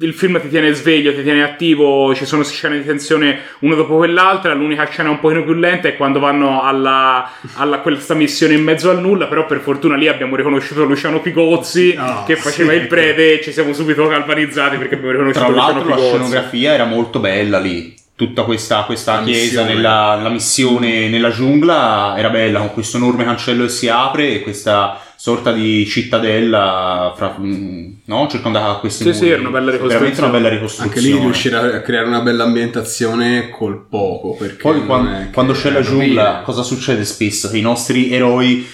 Il 0.00 0.14
film 0.14 0.40
ti 0.40 0.48
tiene 0.48 0.72
sveglio, 0.74 1.12
ti 1.12 1.24
tiene 1.24 1.42
attivo, 1.42 2.14
ci 2.14 2.24
sono 2.24 2.44
scene 2.44 2.78
di 2.78 2.84
tensione 2.84 3.40
una 3.60 3.74
dopo 3.74 3.96
quell'altra, 3.96 4.54
l'unica 4.54 4.86
scena 4.86 5.10
un 5.10 5.18
pochino 5.18 5.42
più 5.42 5.54
lenta 5.54 5.88
è 5.88 5.96
quando 5.96 6.20
vanno 6.20 6.62
alla, 6.62 7.28
alla 7.54 7.80
questa 7.80 8.14
missione 8.14 8.54
in 8.54 8.62
mezzo 8.62 8.90
al 8.90 9.00
nulla, 9.00 9.26
però 9.26 9.44
per 9.44 9.58
fortuna 9.58 9.96
lì 9.96 10.06
abbiamo 10.06 10.36
riconosciuto 10.36 10.84
Luciano 10.84 11.20
Pigozzi 11.20 11.96
Ah, 11.98 12.22
che 12.24 12.36
faceva 12.36 12.72
sì. 12.72 12.78
il 12.78 12.86
prete 12.86 13.40
e 13.40 13.42
ci 13.42 13.50
siamo 13.50 13.72
subito 13.72 14.06
galvanizzati 14.06 14.76
perché 14.76 14.94
abbiamo 14.94 15.12
riconosciuto 15.12 15.46
Tra 15.46 15.54
Luciano 15.54 15.84
l'altro 15.84 15.88
la 15.88 16.08
scenografia 16.08 16.74
era 16.74 16.84
molto 16.84 17.18
bella 17.18 17.58
lì. 17.58 17.96
Tutta 18.14 18.42
questa, 18.42 18.82
questa 18.84 19.22
chiesa 19.24 19.62
missione. 19.62 19.74
nella 19.74 20.18
la 20.20 20.28
missione 20.28 21.08
nella 21.08 21.30
giungla 21.30 22.14
era 22.16 22.30
bella, 22.30 22.60
con 22.60 22.72
questo 22.72 22.98
enorme 22.98 23.24
cancello 23.24 23.64
che 23.64 23.70
si 23.70 23.88
apre 23.88 24.28
e 24.30 24.42
questa 24.42 25.00
sorta 25.20 25.50
di 25.50 25.84
cittadella 25.84 27.12
fra, 27.16 27.34
mm, 27.40 27.88
no? 28.04 28.28
circondata 28.30 28.66
da 28.68 28.74
questi 28.74 29.02
Sì, 29.02 29.08
muri. 29.08 29.18
sì, 29.18 29.28
era 29.30 29.40
una 29.40 29.50
bella 29.50 29.70
Veramente 29.72 30.20
una 30.20 30.30
bella 30.30 30.46
anche 30.46 30.58
ricostruzione. 30.60 31.06
lì 31.08 31.18
riuscire 31.18 31.56
a 31.56 31.80
creare 31.82 32.06
una 32.06 32.20
bella 32.20 32.44
ambientazione 32.44 33.48
col 33.50 33.84
poco 33.88 34.34
perché 34.38 34.62
Poi 34.62 34.76
non 34.78 34.86
quan- 34.86 35.06
è 35.14 35.24
che 35.26 35.30
quando, 35.32 35.52
c'è 35.54 35.70
la 35.70 35.80
rovina. 35.80 36.04
giungla, 36.04 36.42
cosa 36.44 36.62
succede 36.62 37.04
spesso? 37.04 37.50
Che 37.50 37.58
i 37.58 37.62
nostri 37.62 38.12
eroi 38.12 38.64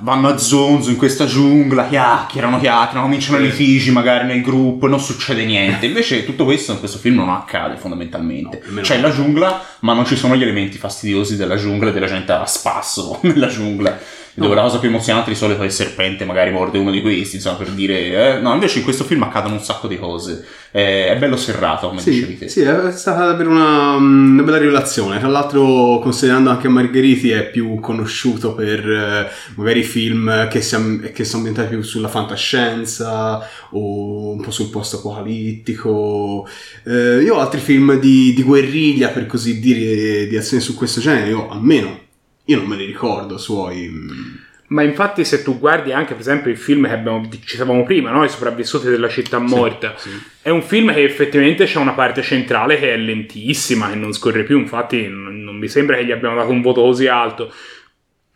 vanno 0.00 0.28
a 0.28 0.36
zonzo 0.36 0.90
in 0.90 0.96
questa 0.96 1.24
giungla, 1.24 1.86
chiacchierano, 1.86 2.58
chiacchierano, 2.58 3.02
cominciano 3.06 3.38
litigi 3.38 3.90
magari 3.92 4.26
nel 4.26 4.42
gruppo, 4.42 4.88
non 4.88 4.98
succede 5.00 5.44
niente. 5.44 5.86
Invece 5.86 6.24
tutto 6.26 6.44
questo 6.44 6.72
in 6.72 6.80
questo 6.80 6.98
film 6.98 7.14
non 7.16 7.30
accade 7.30 7.76
fondamentalmente. 7.76 8.60
No, 8.66 8.80
C'è 8.82 9.00
la 9.00 9.10
giungla, 9.10 9.64
ma 9.80 9.94
non 9.94 10.04
ci 10.04 10.16
sono 10.16 10.36
gli 10.36 10.42
elementi 10.42 10.76
fastidiosi 10.78 11.36
della 11.36 11.56
giungla 11.56 11.90
e 11.90 11.92
della 11.92 12.06
gente 12.06 12.32
a 12.32 12.44
spasso 12.44 13.20
nella 13.22 13.46
giungla. 13.46 13.98
Dove 14.38 14.54
la 14.54 14.62
cosa 14.62 14.78
più 14.78 14.88
emozionante 14.90 15.30
di 15.30 15.36
solito 15.36 15.62
è 15.62 15.64
il 15.64 15.72
serpente, 15.72 16.24
magari 16.24 16.50
morde 16.50 16.78
uno 16.78 16.90
di 16.90 17.00
questi, 17.00 17.36
insomma, 17.36 17.56
per 17.56 17.70
dire... 17.70 18.36
eh, 18.36 18.40
No, 18.40 18.52
invece 18.52 18.78
in 18.78 18.84
questo 18.84 19.04
film 19.04 19.22
accadono 19.22 19.54
un 19.54 19.62
sacco 19.62 19.88
di 19.88 19.98
cose. 19.98 20.44
Eh, 20.72 21.08
è 21.08 21.16
bello 21.16 21.36
serrato, 21.36 21.88
come 21.88 22.02
dicevi 22.02 22.32
Sì, 22.32 22.38
te. 22.38 22.48
sì, 22.48 22.60
è 22.60 22.92
stata 22.92 23.24
davvero 23.24 23.48
una, 23.48 23.94
una 23.94 24.42
bella 24.42 24.58
rivelazione. 24.58 25.18
Tra 25.18 25.28
l'altro, 25.28 25.98
considerando 26.00 26.50
anche 26.50 26.68
Margheriti, 26.68 27.30
è 27.30 27.48
più 27.48 27.80
conosciuto 27.80 28.54
per 28.54 28.86
eh, 28.86 29.30
magari 29.54 29.82
film 29.82 30.48
che, 30.48 30.60
si 30.60 30.76
che 31.14 31.24
sono 31.24 31.38
ambientati 31.46 31.74
più 31.74 31.82
sulla 31.82 32.08
fantascienza 32.08 33.40
o 33.70 34.32
un 34.32 34.42
po' 34.42 34.50
sul 34.50 34.68
post-apocalittico. 34.68 36.46
Eh, 36.84 37.22
io 37.22 37.36
ho 37.36 37.40
altri 37.40 37.60
film 37.60 37.98
di, 37.98 38.34
di 38.34 38.42
guerriglia, 38.42 39.08
per 39.08 39.26
così 39.26 39.58
dire, 39.60 40.26
di 40.26 40.36
azione 40.36 40.62
su 40.62 40.74
questo 40.74 41.00
genere. 41.00 41.30
Io 41.30 41.48
almeno 41.48 42.04
io 42.46 42.56
non 42.58 42.66
me 42.66 42.76
li 42.76 42.84
ricordo 42.86 43.38
suoi. 43.38 43.88
mm. 43.88 44.34
Ma 44.68 44.82
infatti, 44.82 45.24
se 45.24 45.44
tu 45.44 45.60
guardi 45.60 45.92
anche, 45.92 46.12
per 46.14 46.22
esempio, 46.22 46.50
il 46.50 46.56
film 46.56 46.86
che 46.88 46.92
abbiamo, 46.92 47.28
citavamo 47.44 47.84
prima, 47.84 48.10
no? 48.10 48.24
I 48.24 48.28
sopravvissuti 48.28 48.88
della 48.88 49.08
città 49.08 49.38
morta, 49.38 49.94
Sì. 49.96 50.10
è 50.42 50.48
un 50.48 50.60
film 50.62 50.92
che 50.92 51.04
effettivamente 51.04 51.66
c'è 51.66 51.78
una 51.78 51.92
parte 51.92 52.20
centrale 52.22 52.76
che 52.76 52.92
è 52.92 52.96
lentissima, 52.96 53.88
che 53.88 53.94
non 53.94 54.12
scorre 54.12 54.42
più. 54.42 54.58
Infatti, 54.58 55.06
non, 55.06 55.40
non 55.44 55.56
mi 55.56 55.68
sembra 55.68 55.96
che 55.96 56.04
gli 56.04 56.10
abbiamo 56.10 56.34
dato 56.34 56.50
un 56.50 56.62
voto 56.62 56.80
così 56.82 57.06
alto. 57.06 57.52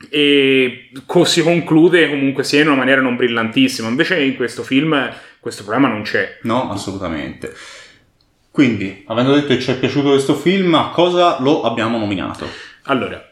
E 0.09 0.90
co- 1.05 1.25
si 1.25 1.43
conclude 1.43 2.09
comunque 2.09 2.45
sia 2.45 2.61
in 2.61 2.69
una 2.69 2.76
maniera 2.76 3.00
non 3.00 3.17
brillantissima. 3.17 3.88
Invece, 3.88 4.21
in 4.23 4.37
questo 4.37 4.62
film, 4.62 5.12
questo 5.40 5.64
problema 5.64 5.88
non 5.88 6.02
c'è. 6.02 6.38
No, 6.43 6.71
assolutamente. 6.71 7.52
Quindi, 8.52 9.02
avendo 9.09 9.35
detto 9.35 9.49
che 9.49 9.59
ci 9.61 9.73
è 9.73 9.79
piaciuto 9.79 10.11
questo 10.11 10.35
film, 10.37 10.75
a 10.75 10.90
cosa 10.90 11.38
lo 11.40 11.62
abbiamo 11.62 11.99
nominato? 11.99 12.49
Allora, 12.85 13.29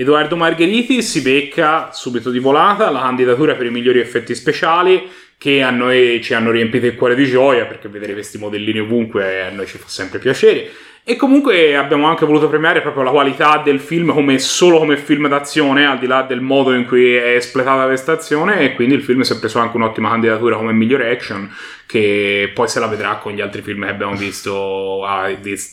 Edoardo 0.00 0.36
Margheriti 0.36 1.02
si 1.02 1.22
becca 1.22 1.90
subito 1.90 2.30
di 2.30 2.38
volata 2.38 2.88
la 2.88 3.00
candidatura 3.00 3.56
per 3.56 3.66
i 3.66 3.70
migliori 3.70 3.98
effetti 3.98 4.32
speciali 4.32 5.10
che 5.36 5.60
a 5.60 5.70
noi 5.70 6.22
ci 6.22 6.34
hanno 6.34 6.52
riempito 6.52 6.86
il 6.86 6.94
cuore 6.94 7.16
di 7.16 7.26
gioia 7.26 7.66
perché 7.66 7.88
vedere 7.88 8.12
questi 8.12 8.38
modellini 8.38 8.78
ovunque 8.78 9.42
a 9.42 9.50
noi 9.50 9.66
ci 9.66 9.76
fa 9.76 9.88
sempre 9.88 10.20
piacere 10.20 10.70
E 11.10 11.16
comunque 11.16 11.74
abbiamo 11.74 12.06
anche 12.06 12.26
voluto 12.26 12.50
premiare 12.50 12.82
proprio 12.82 13.02
la 13.02 13.10
qualità 13.10 13.62
del 13.64 13.80
film 13.80 14.12
come 14.12 14.38
solo 14.38 14.76
come 14.76 14.98
film 14.98 15.26
d'azione, 15.26 15.86
al 15.86 15.98
di 15.98 16.06
là 16.06 16.20
del 16.20 16.42
modo 16.42 16.74
in 16.74 16.84
cui 16.84 17.14
è 17.14 17.34
espletata 17.34 17.86
questa 17.86 18.12
azione, 18.12 18.60
e 18.60 18.74
quindi 18.74 18.94
il 18.94 19.02
film 19.02 19.22
si 19.22 19.32
è 19.32 19.38
preso 19.38 19.58
anche 19.58 19.78
un'ottima 19.78 20.10
candidatura 20.10 20.56
come 20.56 20.74
migliore 20.74 21.10
action, 21.10 21.50
che 21.86 22.50
poi 22.52 22.68
se 22.68 22.78
la 22.78 22.88
vedrà 22.88 23.16
con 23.16 23.32
gli 23.32 23.40
altri 23.40 23.62
film 23.62 23.84
che 23.84 23.90
abbiamo 23.90 24.16
visto 24.16 25.02
ah, 25.06 25.30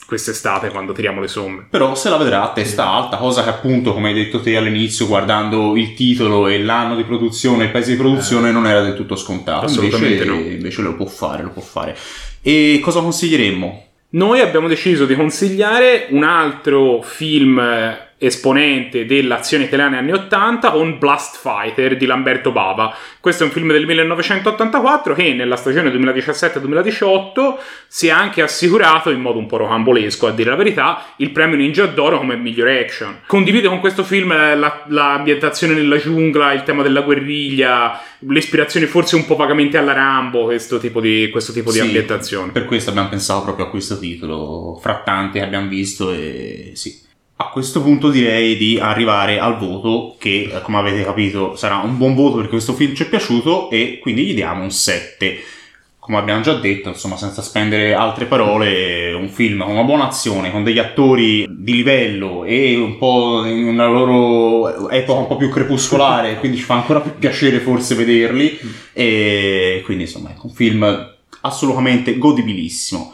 quest'estate 0.08 0.70
quando 0.70 0.94
tiriamo 0.94 1.20
le 1.20 1.28
somme. 1.28 1.66
Però 1.70 1.96
se 1.96 2.10
la 2.10 2.16
vedrà 2.16 2.44
a 2.44 2.54
testa 2.54 2.88
alta, 2.88 3.18
cosa 3.18 3.44
che 3.44 3.50
appunto, 3.50 3.92
come 3.92 4.08
hai 4.08 4.14
detto 4.14 4.40
te 4.40 4.56
all'inizio, 4.56 5.06
guardando 5.06 5.76
il 5.76 5.96
titolo 5.96 6.48
e 6.48 6.64
l'anno 6.64 6.96
di 6.96 7.04
produzione, 7.04 7.66
il 7.66 7.72
paese 7.72 7.92
di 7.92 7.98
produzione, 7.98 8.48
eh. 8.48 8.54
non 8.54 8.68
era 8.68 8.80
del 8.80 8.94
tutto 8.94 9.18
scontato. 9.18 9.66
Assolutamente 9.66 10.24
invece, 10.24 10.44
no. 10.44 10.50
Invece 10.50 10.82
lo 10.82 10.96
può 10.96 11.08
fare, 11.08 11.44
lo 11.44 11.50
può 11.50 11.62
fare. 11.62 11.94
E 12.42 12.80
cosa 12.82 13.02
consiglieremmo? 13.02 13.84
Noi 14.16 14.40
abbiamo 14.40 14.70
deciso 14.70 15.06
di 15.06 15.14
consigliare 15.14 16.08
un 16.12 16.24
altro 16.24 17.02
film 17.02 17.62
esponente 18.28 19.06
dell'azione 19.06 19.66
italiana 19.66 19.98
anni 19.98 20.12
80 20.12 20.72
con 20.72 20.98
Blast 20.98 21.40
Fighter 21.40 21.98
di 21.98 22.06
Lamberto 22.06 22.52
Bava. 22.52 22.96
Questo 23.20 23.44
è 23.44 23.46
un 23.46 23.52
film 23.52 23.72
del 23.72 23.86
1984 23.86 25.14
che 25.14 25.34
nella 25.34 25.56
stagione 25.56 25.92
2017-2018 25.92 27.56
si 27.88 28.08
è 28.08 28.12
anche 28.12 28.42
assicurato 28.42 29.10
in 29.10 29.22
modo 29.22 29.40
un 29.40 29.48
po' 29.48 29.58
rocambolesco, 29.58 30.28
a 30.28 30.32
dire 30.32 30.50
la 30.50 30.56
verità, 30.56 31.06
il 31.18 31.32
premio 31.32 31.58
Ninja 31.58 31.86
d'Oro 31.86 32.18
come 32.18 32.36
migliore 32.36 32.80
action. 32.80 33.22
Condivide 33.28 33.68
con 33.68 33.80
questo 33.80 34.04
film 34.04 34.34
la, 34.34 34.84
l'ambientazione 34.88 35.74
nella 35.74 35.98
giungla, 35.98 36.54
il 36.54 36.64
tema 36.64 36.84
della 36.84 37.02
guerriglia, 37.02 38.00
le 38.20 38.38
ispirazioni 38.38 38.86
forse 38.86 39.16
un 39.16 39.26
po' 39.26 39.36
vagamente 39.36 39.78
alla 39.78 39.94
Rambo, 39.94 40.46
questo 40.46 40.80
tipo 40.80 41.00
di, 41.00 41.30
questo 41.32 41.52
tipo 41.52 41.72
sì, 41.72 41.82
di 41.82 41.88
ambientazione. 41.88 42.52
Per 42.52 42.66
questo 42.66 42.90
abbiamo 42.90 43.10
pensato 43.10 43.44
proprio 43.44 43.66
a 43.66 43.70
questo 43.70 43.98
titolo, 43.98 44.78
fra 44.82 45.02
tanti 45.04 45.40
che 45.40 45.46
abbiamo 45.46 45.68
visto 45.68 46.12
e 46.12 46.72
sì 46.74 47.04
a 47.38 47.50
questo 47.50 47.82
punto 47.82 48.10
direi 48.10 48.56
di 48.56 48.80
arrivare 48.80 49.40
al 49.40 49.58
voto 49.58 50.16
che, 50.18 50.50
come 50.64 50.78
avete 50.78 51.04
capito, 51.04 51.56
sarà 51.58 51.78
un 51.78 51.98
buon 51.98 52.16
voto 52.16 52.38
perché 52.38 52.52
questo 52.52 52.74
film 52.74 52.94
ci 52.96 53.04
è 53.04 53.10
piaciuto 53.10 53.70
e 53.70 54.00
quindi 54.02 54.26
gli 54.26 54.34
diamo 54.34 54.64
un 54.64 54.72
7. 54.72 55.38
Come 56.00 56.18
abbiamo 56.18 56.42
già 56.42 56.54
detto, 56.54 56.90
insomma, 56.90 57.18
senza 57.18 57.42
spendere 57.42 57.94
altre 57.94 58.26
parole, 58.26 59.12
un 59.12 59.28
film 59.28 59.64
con 59.64 59.72
una 59.72 59.84
buona 59.84 60.08
azione, 60.08 60.52
con 60.52 60.64
degli 60.64 60.78
attori 60.80 61.46
di 61.50 61.74
livello 61.74 62.46
e 62.46 62.78
un 62.78 62.98
po' 62.98 63.44
in 63.44 63.66
una 63.66 63.88
loro 63.88 64.90
epoca 64.90 65.20
un 65.20 65.28
po' 65.28 65.36
più 65.36 65.50
crepuscolare, 65.50 66.38
quindi 66.40 66.58
ci 66.58 66.64
fa 66.64 66.76
ancora 66.76 67.02
più 67.02 67.16
piacere 67.18 67.60
forse 67.60 67.96
vederli. 67.96 68.58
E 68.94 69.82
quindi, 69.84 70.04
insomma, 70.04 70.30
è 70.30 70.36
un 70.42 70.52
film 70.52 71.14
assolutamente 71.42 72.18
godibilissimo. 72.18 73.14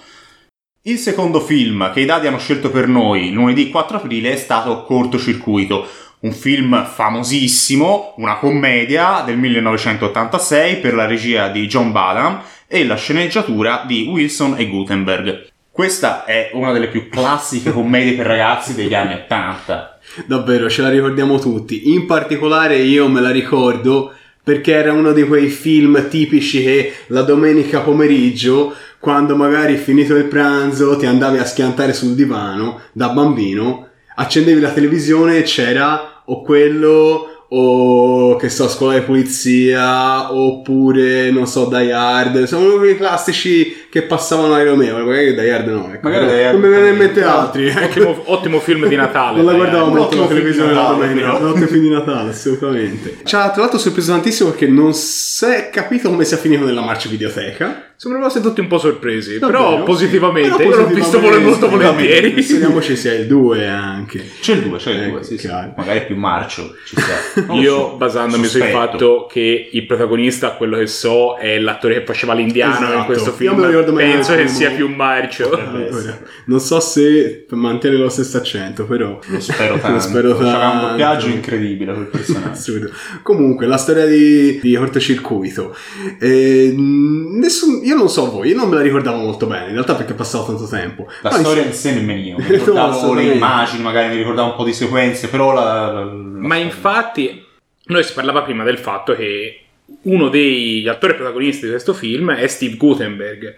Il 0.83 0.97
secondo 0.97 1.39
film 1.39 1.93
che 1.93 1.99
i 1.99 2.05
dadi 2.05 2.25
hanno 2.25 2.39
scelto 2.39 2.71
per 2.71 2.87
noi 2.87 3.31
lunedì 3.31 3.69
4 3.69 3.97
aprile 3.97 4.31
è 4.31 4.35
stato 4.35 4.81
Cortocircuito, 4.81 5.87
un 6.21 6.31
film 6.31 6.83
famosissimo, 6.87 8.15
una 8.17 8.37
commedia 8.37 9.21
del 9.23 9.37
1986 9.37 10.77
per 10.77 10.95
la 10.95 11.05
regia 11.05 11.49
di 11.49 11.67
John 11.67 11.91
Badham 11.91 12.41
e 12.65 12.83
la 12.83 12.95
sceneggiatura 12.95 13.83
di 13.85 14.07
Wilson 14.09 14.55
e 14.57 14.67
Gutenberg. 14.67 15.49
Questa 15.69 16.25
è 16.25 16.49
una 16.53 16.71
delle 16.71 16.87
più 16.87 17.09
classiche 17.09 17.69
commedie 17.73 18.15
per 18.15 18.25
ragazzi 18.25 18.73
degli 18.73 18.95
anni 18.95 19.13
80. 19.13 19.99
Davvero, 20.25 20.67
ce 20.67 20.81
la 20.81 20.89
ricordiamo 20.89 21.37
tutti. 21.37 21.93
In 21.93 22.07
particolare 22.07 22.77
io 22.77 23.07
me 23.07 23.21
la 23.21 23.29
ricordo 23.29 24.15
perché 24.43 24.73
era 24.73 24.93
uno 24.93 25.11
di 25.11 25.21
quei 25.27 25.49
film 25.49 26.09
tipici 26.09 26.63
che 26.63 26.93
la 27.07 27.21
domenica 27.21 27.81
pomeriggio 27.81 28.73
quando 29.01 29.35
magari 29.35 29.77
finito 29.77 30.15
il 30.15 30.25
pranzo 30.25 30.95
ti 30.95 31.07
andavi 31.07 31.39
a 31.39 31.45
schiantare 31.45 31.91
sul 31.91 32.13
divano 32.13 32.81
da 32.93 33.09
bambino, 33.09 33.87
accendevi 34.15 34.61
la 34.61 34.71
televisione 34.71 35.39
e 35.39 35.41
c'era 35.41 36.21
o 36.25 36.43
quello 36.43 37.25
o 37.53 38.37
che 38.37 38.47
so, 38.47 38.69
scuola 38.69 38.97
di 38.97 39.01
polizia, 39.01 40.33
oppure 40.33 41.31
non 41.31 41.47
so, 41.47 41.65
Die 41.65 41.91
Hard, 41.91 42.43
sono 42.43 42.77
quei 42.77 42.95
classici 42.95 43.87
che 43.89 44.03
passavano 44.03 44.53
ai 44.53 44.63
Romeo, 44.63 45.03
magari 45.03 45.33
Die 45.33 45.51
Hard 45.51 45.67
no, 45.67 45.91
ecco. 45.91 46.07
magari 46.07 46.27
Die 46.27 46.45
Hard 46.45 46.59
non 46.59 46.69
mi 46.69 46.75
viene 46.75 46.89
in 46.91 46.97
mente 46.97 47.23
altri. 47.23 47.67
Ecco. 47.67 48.07
Ottimo, 48.07 48.23
ottimo, 48.25 48.59
film 48.59 48.87
di 48.87 48.95
Natale. 48.95 49.37
non 49.37 49.45
la 49.47 49.53
guardavo 49.53 49.89
molto 49.89 50.19
la 50.19 50.27
televisione 50.27 50.73
la 50.73 50.87
domenica, 50.91 51.33
un 51.33 51.47
ottimo 51.47 51.65
film 51.65 51.81
di 51.81 51.89
Natale, 51.89 52.29
assolutamente. 52.29 53.17
Ci 53.23 53.35
ha 53.35 53.49
tra 53.49 53.61
l'altro 53.61 53.79
sorpreso 53.79 54.11
tantissimo 54.11 54.51
perché 54.51 54.67
non 54.67 54.93
si 54.93 55.45
è 55.45 55.69
capito 55.69 56.09
come 56.09 56.23
sia 56.23 56.37
finito 56.37 56.63
nella 56.63 56.81
marcia 56.81 57.09
videoteca. 57.09 57.90
Sembrano 58.01 58.25
essere 58.25 58.43
tutti 58.43 58.61
un 58.61 58.65
po' 58.65 58.79
sorpresi, 58.79 59.37
Davvero? 59.37 59.61
però 59.75 59.83
positivamente. 59.83 60.55
Però 60.57 60.69
Io 60.71 60.75
l'ho 60.75 60.87
visto 60.87 61.19
molto 61.19 61.69
volentieri. 61.69 62.41
Speriamoci 62.41 62.95
sia 62.95 63.13
il 63.13 63.27
2 63.27 63.67
anche. 63.67 64.27
C'è 64.41 64.53
il 64.53 64.61
2, 64.61 64.77
c'è 64.79 64.89
il 64.89 64.97
2, 64.97 65.05
Ecco, 65.05 65.21
sì, 65.21 65.37
sì. 65.37 65.47
Magari 65.47 65.99
è 65.99 66.05
più 66.07 66.15
marcio, 66.15 66.73
ci 66.83 66.95
Io 67.61 67.75
so, 67.75 67.95
basandomi 67.97 68.47
sul 68.47 68.63
fatto 68.63 69.27
che 69.31 69.69
il 69.71 69.85
protagonista, 69.85 70.53
quello 70.53 70.79
che 70.79 70.87
so, 70.87 71.35
è 71.37 71.59
l'attore 71.59 71.99
che 71.99 72.05
faceva 72.07 72.33
l'indiano 72.33 72.77
in 72.77 72.83
Esatto. 72.85 73.05
questo 73.05 73.29
Io 73.37 73.55
film. 73.55 73.93
Penso 73.95 74.35
che 74.35 74.47
sia 74.47 74.71
più 74.71 74.87
marcio. 74.87 75.51
Allora, 75.51 75.85
essere. 75.85 76.25
non 76.45 76.59
so 76.59 76.79
se 76.79 77.45
mantiene 77.49 77.97
lo 77.97 78.09
stesso 78.09 78.37
accento, 78.37 78.85
però 78.85 79.19
Lo 79.27 79.39
spero 79.39 79.77
tanto. 79.77 79.91
Lo 79.91 79.99
spero 79.99 80.37
C'era 80.39 80.47
un 80.49 80.59
tanto. 80.59 80.87
doppiaggio 80.87 81.27
incredibile 81.27 81.93
quel 81.93 82.07
personaggio. 82.07 82.49
Assurdo. 82.49 82.89
Comunque, 83.21 83.67
la 83.67 83.77
storia 83.77 84.07
di, 84.07 84.59
di 84.59 84.73
cortocircuito. 84.75 85.75
Eh, 86.19 86.73
nessun- 86.75 87.89
io 87.91 87.97
non 87.97 88.09
so 88.09 88.29
voi, 88.31 88.49
io 88.49 88.55
non 88.55 88.69
me 88.69 88.75
la 88.75 88.81
ricordavo 88.81 89.17
molto 89.17 89.45
bene, 89.47 89.67
in 89.67 89.73
realtà 89.73 89.95
perché 89.95 90.13
è 90.13 90.15
passato 90.15 90.45
tanto 90.45 90.67
tempo. 90.67 91.07
La 91.21 91.29
Ma 91.31 91.37
storia 91.37 91.63
in- 91.63 91.73
sé 91.73 91.93
nemmeno 91.93 92.19
io. 92.21 92.35
Mi 92.39 92.43
No, 92.45 92.51
ricordavo 92.51 93.13
le 93.13 93.23
immagini, 93.23 93.83
magari 93.83 94.09
mi 94.09 94.17
ricordavo 94.17 94.49
un 94.51 94.55
po' 94.55 94.63
di 94.63 94.73
sequenze, 94.73 95.27
però 95.29 95.53
la... 95.53 95.63
la- 95.91 96.03
la- 96.03 96.11
Ma 96.11 96.55
infatti, 96.55 97.43
noi 97.85 98.03
si 98.03 98.13
parlava 98.13 98.41
prima 98.43 98.63
del 98.63 98.77
fatto 98.77 99.13
che 99.15 99.59
uno 100.03 100.29
degli 100.29 100.87
attori 100.87 101.15
protagonisti 101.15 101.65
di 101.65 101.71
questo 101.71 101.93
film 101.93 102.31
è 102.31 102.47
Steve 102.47 102.75
Gutenberg. 102.77 103.55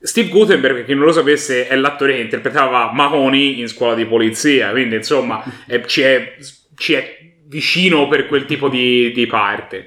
Steve 0.00 0.28
Gutenberg, 0.28 0.74
per 0.76 0.84
chi 0.84 0.94
non 0.94 1.04
lo 1.04 1.12
sapesse, 1.12 1.66
è 1.68 1.74
l'attore 1.76 2.14
che 2.16 2.20
interpretava 2.22 2.90
Mahoney 2.92 3.60
in 3.60 3.68
scuola 3.68 3.94
di 3.94 4.04
polizia, 4.04 4.70
quindi 4.70 4.96
insomma 4.96 5.42
è- 5.66 5.84
ci, 5.86 6.02
è, 6.02 6.34
ci 6.76 6.92
è 6.94 7.18
vicino 7.48 8.08
per 8.08 8.26
quel 8.26 8.44
tipo 8.46 8.68
di, 8.68 9.12
di 9.12 9.26
parte. 9.26 9.86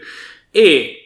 E 0.52 0.99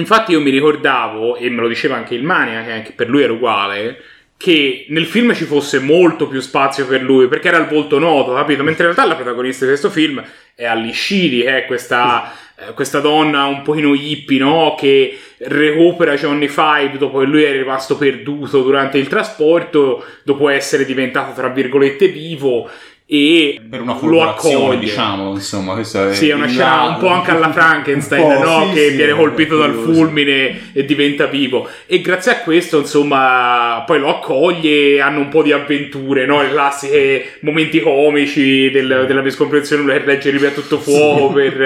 infatti 0.00 0.32
io 0.32 0.40
mi 0.40 0.50
ricordavo, 0.50 1.36
e 1.36 1.48
me 1.50 1.60
lo 1.60 1.68
diceva 1.68 1.96
anche 1.96 2.14
il 2.14 2.22
Mania, 2.22 2.62
che 2.64 2.72
anche 2.72 2.92
per 2.92 3.08
lui 3.08 3.22
era 3.22 3.32
uguale, 3.32 4.00
che 4.36 4.86
nel 4.90 5.06
film 5.06 5.34
ci 5.34 5.44
fosse 5.44 5.78
molto 5.78 6.28
più 6.28 6.40
spazio 6.40 6.86
per 6.86 7.02
lui, 7.02 7.26
perché 7.26 7.48
era 7.48 7.58
il 7.58 7.66
volto 7.66 7.98
noto, 7.98 8.34
capito? 8.34 8.62
Mentre 8.62 8.86
in 8.86 8.92
realtà 8.92 9.06
la 9.06 9.16
protagonista 9.16 9.64
di 9.64 9.70
questo 9.70 9.90
film 9.90 10.22
è 10.54 10.70
Sheedy, 10.92 11.42
che 11.42 11.58
è 11.58 11.66
questa, 11.66 12.32
eh, 12.58 12.74
questa 12.74 13.00
donna 13.00 13.46
un 13.46 13.62
pochino 13.62 13.94
hippie, 13.94 14.38
no? 14.38 14.74
Che 14.78 15.18
recupera 15.38 16.16
Johnny 16.16 16.48
Five 16.48 16.98
dopo 16.98 17.20
che 17.20 17.26
lui 17.26 17.44
è 17.44 17.52
rimasto 17.52 17.96
perduto 17.96 18.62
durante 18.62 18.98
il 18.98 19.08
trasporto, 19.08 20.04
dopo 20.22 20.50
essere 20.50 20.84
diventato, 20.84 21.32
tra 21.32 21.48
virgolette, 21.48 22.08
vivo, 22.08 22.68
e 23.08 23.60
per 23.70 23.82
una 23.82 23.96
lo 24.02 24.22
accoglie. 24.22 24.80
diciamo, 24.80 25.30
insomma, 25.34 25.74
questa 25.74 26.10
è 26.10 26.14
Sì, 26.14 26.28
è 26.28 26.34
una 26.34 26.48
scena 26.48 26.82
un 26.88 26.98
po' 26.98 27.06
anche 27.06 27.30
alla 27.30 27.52
Frankenstein, 27.54 28.26
no? 28.40 28.66
sì, 28.66 28.74
che 28.74 28.90
sì, 28.90 28.96
viene 28.96 29.12
colpito 29.12 29.56
dal 29.56 29.74
fulmine 29.74 30.72
e 30.72 30.84
diventa 30.84 31.26
vivo. 31.26 31.68
E 31.86 32.00
grazie 32.00 32.32
a 32.32 32.40
questo, 32.40 32.78
insomma, 32.80 33.84
poi 33.86 34.00
lo 34.00 34.08
accoglie, 34.08 35.00
hanno 35.00 35.20
un 35.20 35.28
po' 35.28 35.42
di 35.44 35.52
avventure, 35.52 36.26
no? 36.26 36.42
Le 36.42 36.50
classiche 36.50 37.38
momenti 37.42 37.80
comici 37.80 38.70
del- 38.72 39.04
della 39.06 39.22
miscomprensione, 39.22 39.82
lui 39.84 39.92
che 39.92 40.04
legge 40.04 40.30
libri 40.32 40.48
a 40.48 40.50
tutto 40.50 40.78
fuoco 40.80 41.32
per, 41.32 41.60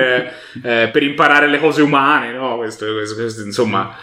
eh, 0.62 0.88
per 0.92 1.02
imparare 1.02 1.48
le 1.48 1.58
cose 1.58 1.80
umane, 1.80 2.32
no? 2.32 2.58
Questo, 2.58 2.84
questo- 2.92 3.14
questo, 3.14 3.42
insomma... 3.42 3.96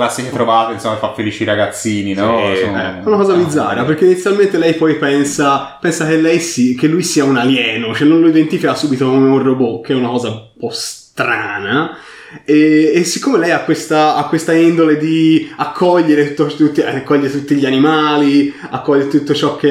Classiche 0.00 0.30
trovate, 0.30 0.72
insomma, 0.72 0.96
fa 0.96 1.12
felici 1.12 1.42
i 1.42 1.46
ragazzini, 1.46 2.14
no? 2.14 2.40
Sì, 2.54 2.60
Sono- 2.62 2.76
È 2.78 3.06
una 3.06 3.16
cosa 3.16 3.34
bizzarra, 3.34 3.84
perché 3.84 4.06
inizialmente 4.06 4.56
lei 4.56 4.74
poi 4.74 4.94
pensa, 4.96 5.76
pensa 5.78 6.06
che, 6.06 6.16
lei 6.16 6.40
si, 6.40 6.74
che 6.74 6.86
lui 6.86 7.02
sia 7.02 7.24
un 7.24 7.36
alieno, 7.36 7.94
cioè 7.94 8.08
non 8.08 8.20
lo 8.20 8.28
identifica 8.28 8.74
subito 8.74 9.04
come 9.10 9.28
un 9.28 9.42
robot, 9.42 9.84
che 9.84 9.92
è 9.92 9.96
una 9.96 10.08
cosa 10.08 10.28
un 10.28 10.42
po' 10.58 10.70
strana. 10.70 11.98
E, 12.44 12.92
e 12.94 13.04
siccome 13.04 13.38
lei 13.38 13.50
ha 13.50 13.60
questa, 13.60 14.14
ha 14.14 14.24
questa 14.28 14.52
indole 14.52 14.96
di 14.96 15.50
accogliere, 15.56 16.32
tutto- 16.32 16.54
tutti, 16.54 16.80
accoglie 16.80 17.30
tutti 17.30 17.56
gli 17.56 17.66
animali, 17.66 18.54
accoglie 18.70 19.08
tutto 19.08 19.34
ciò 19.34 19.56
che, 19.56 19.68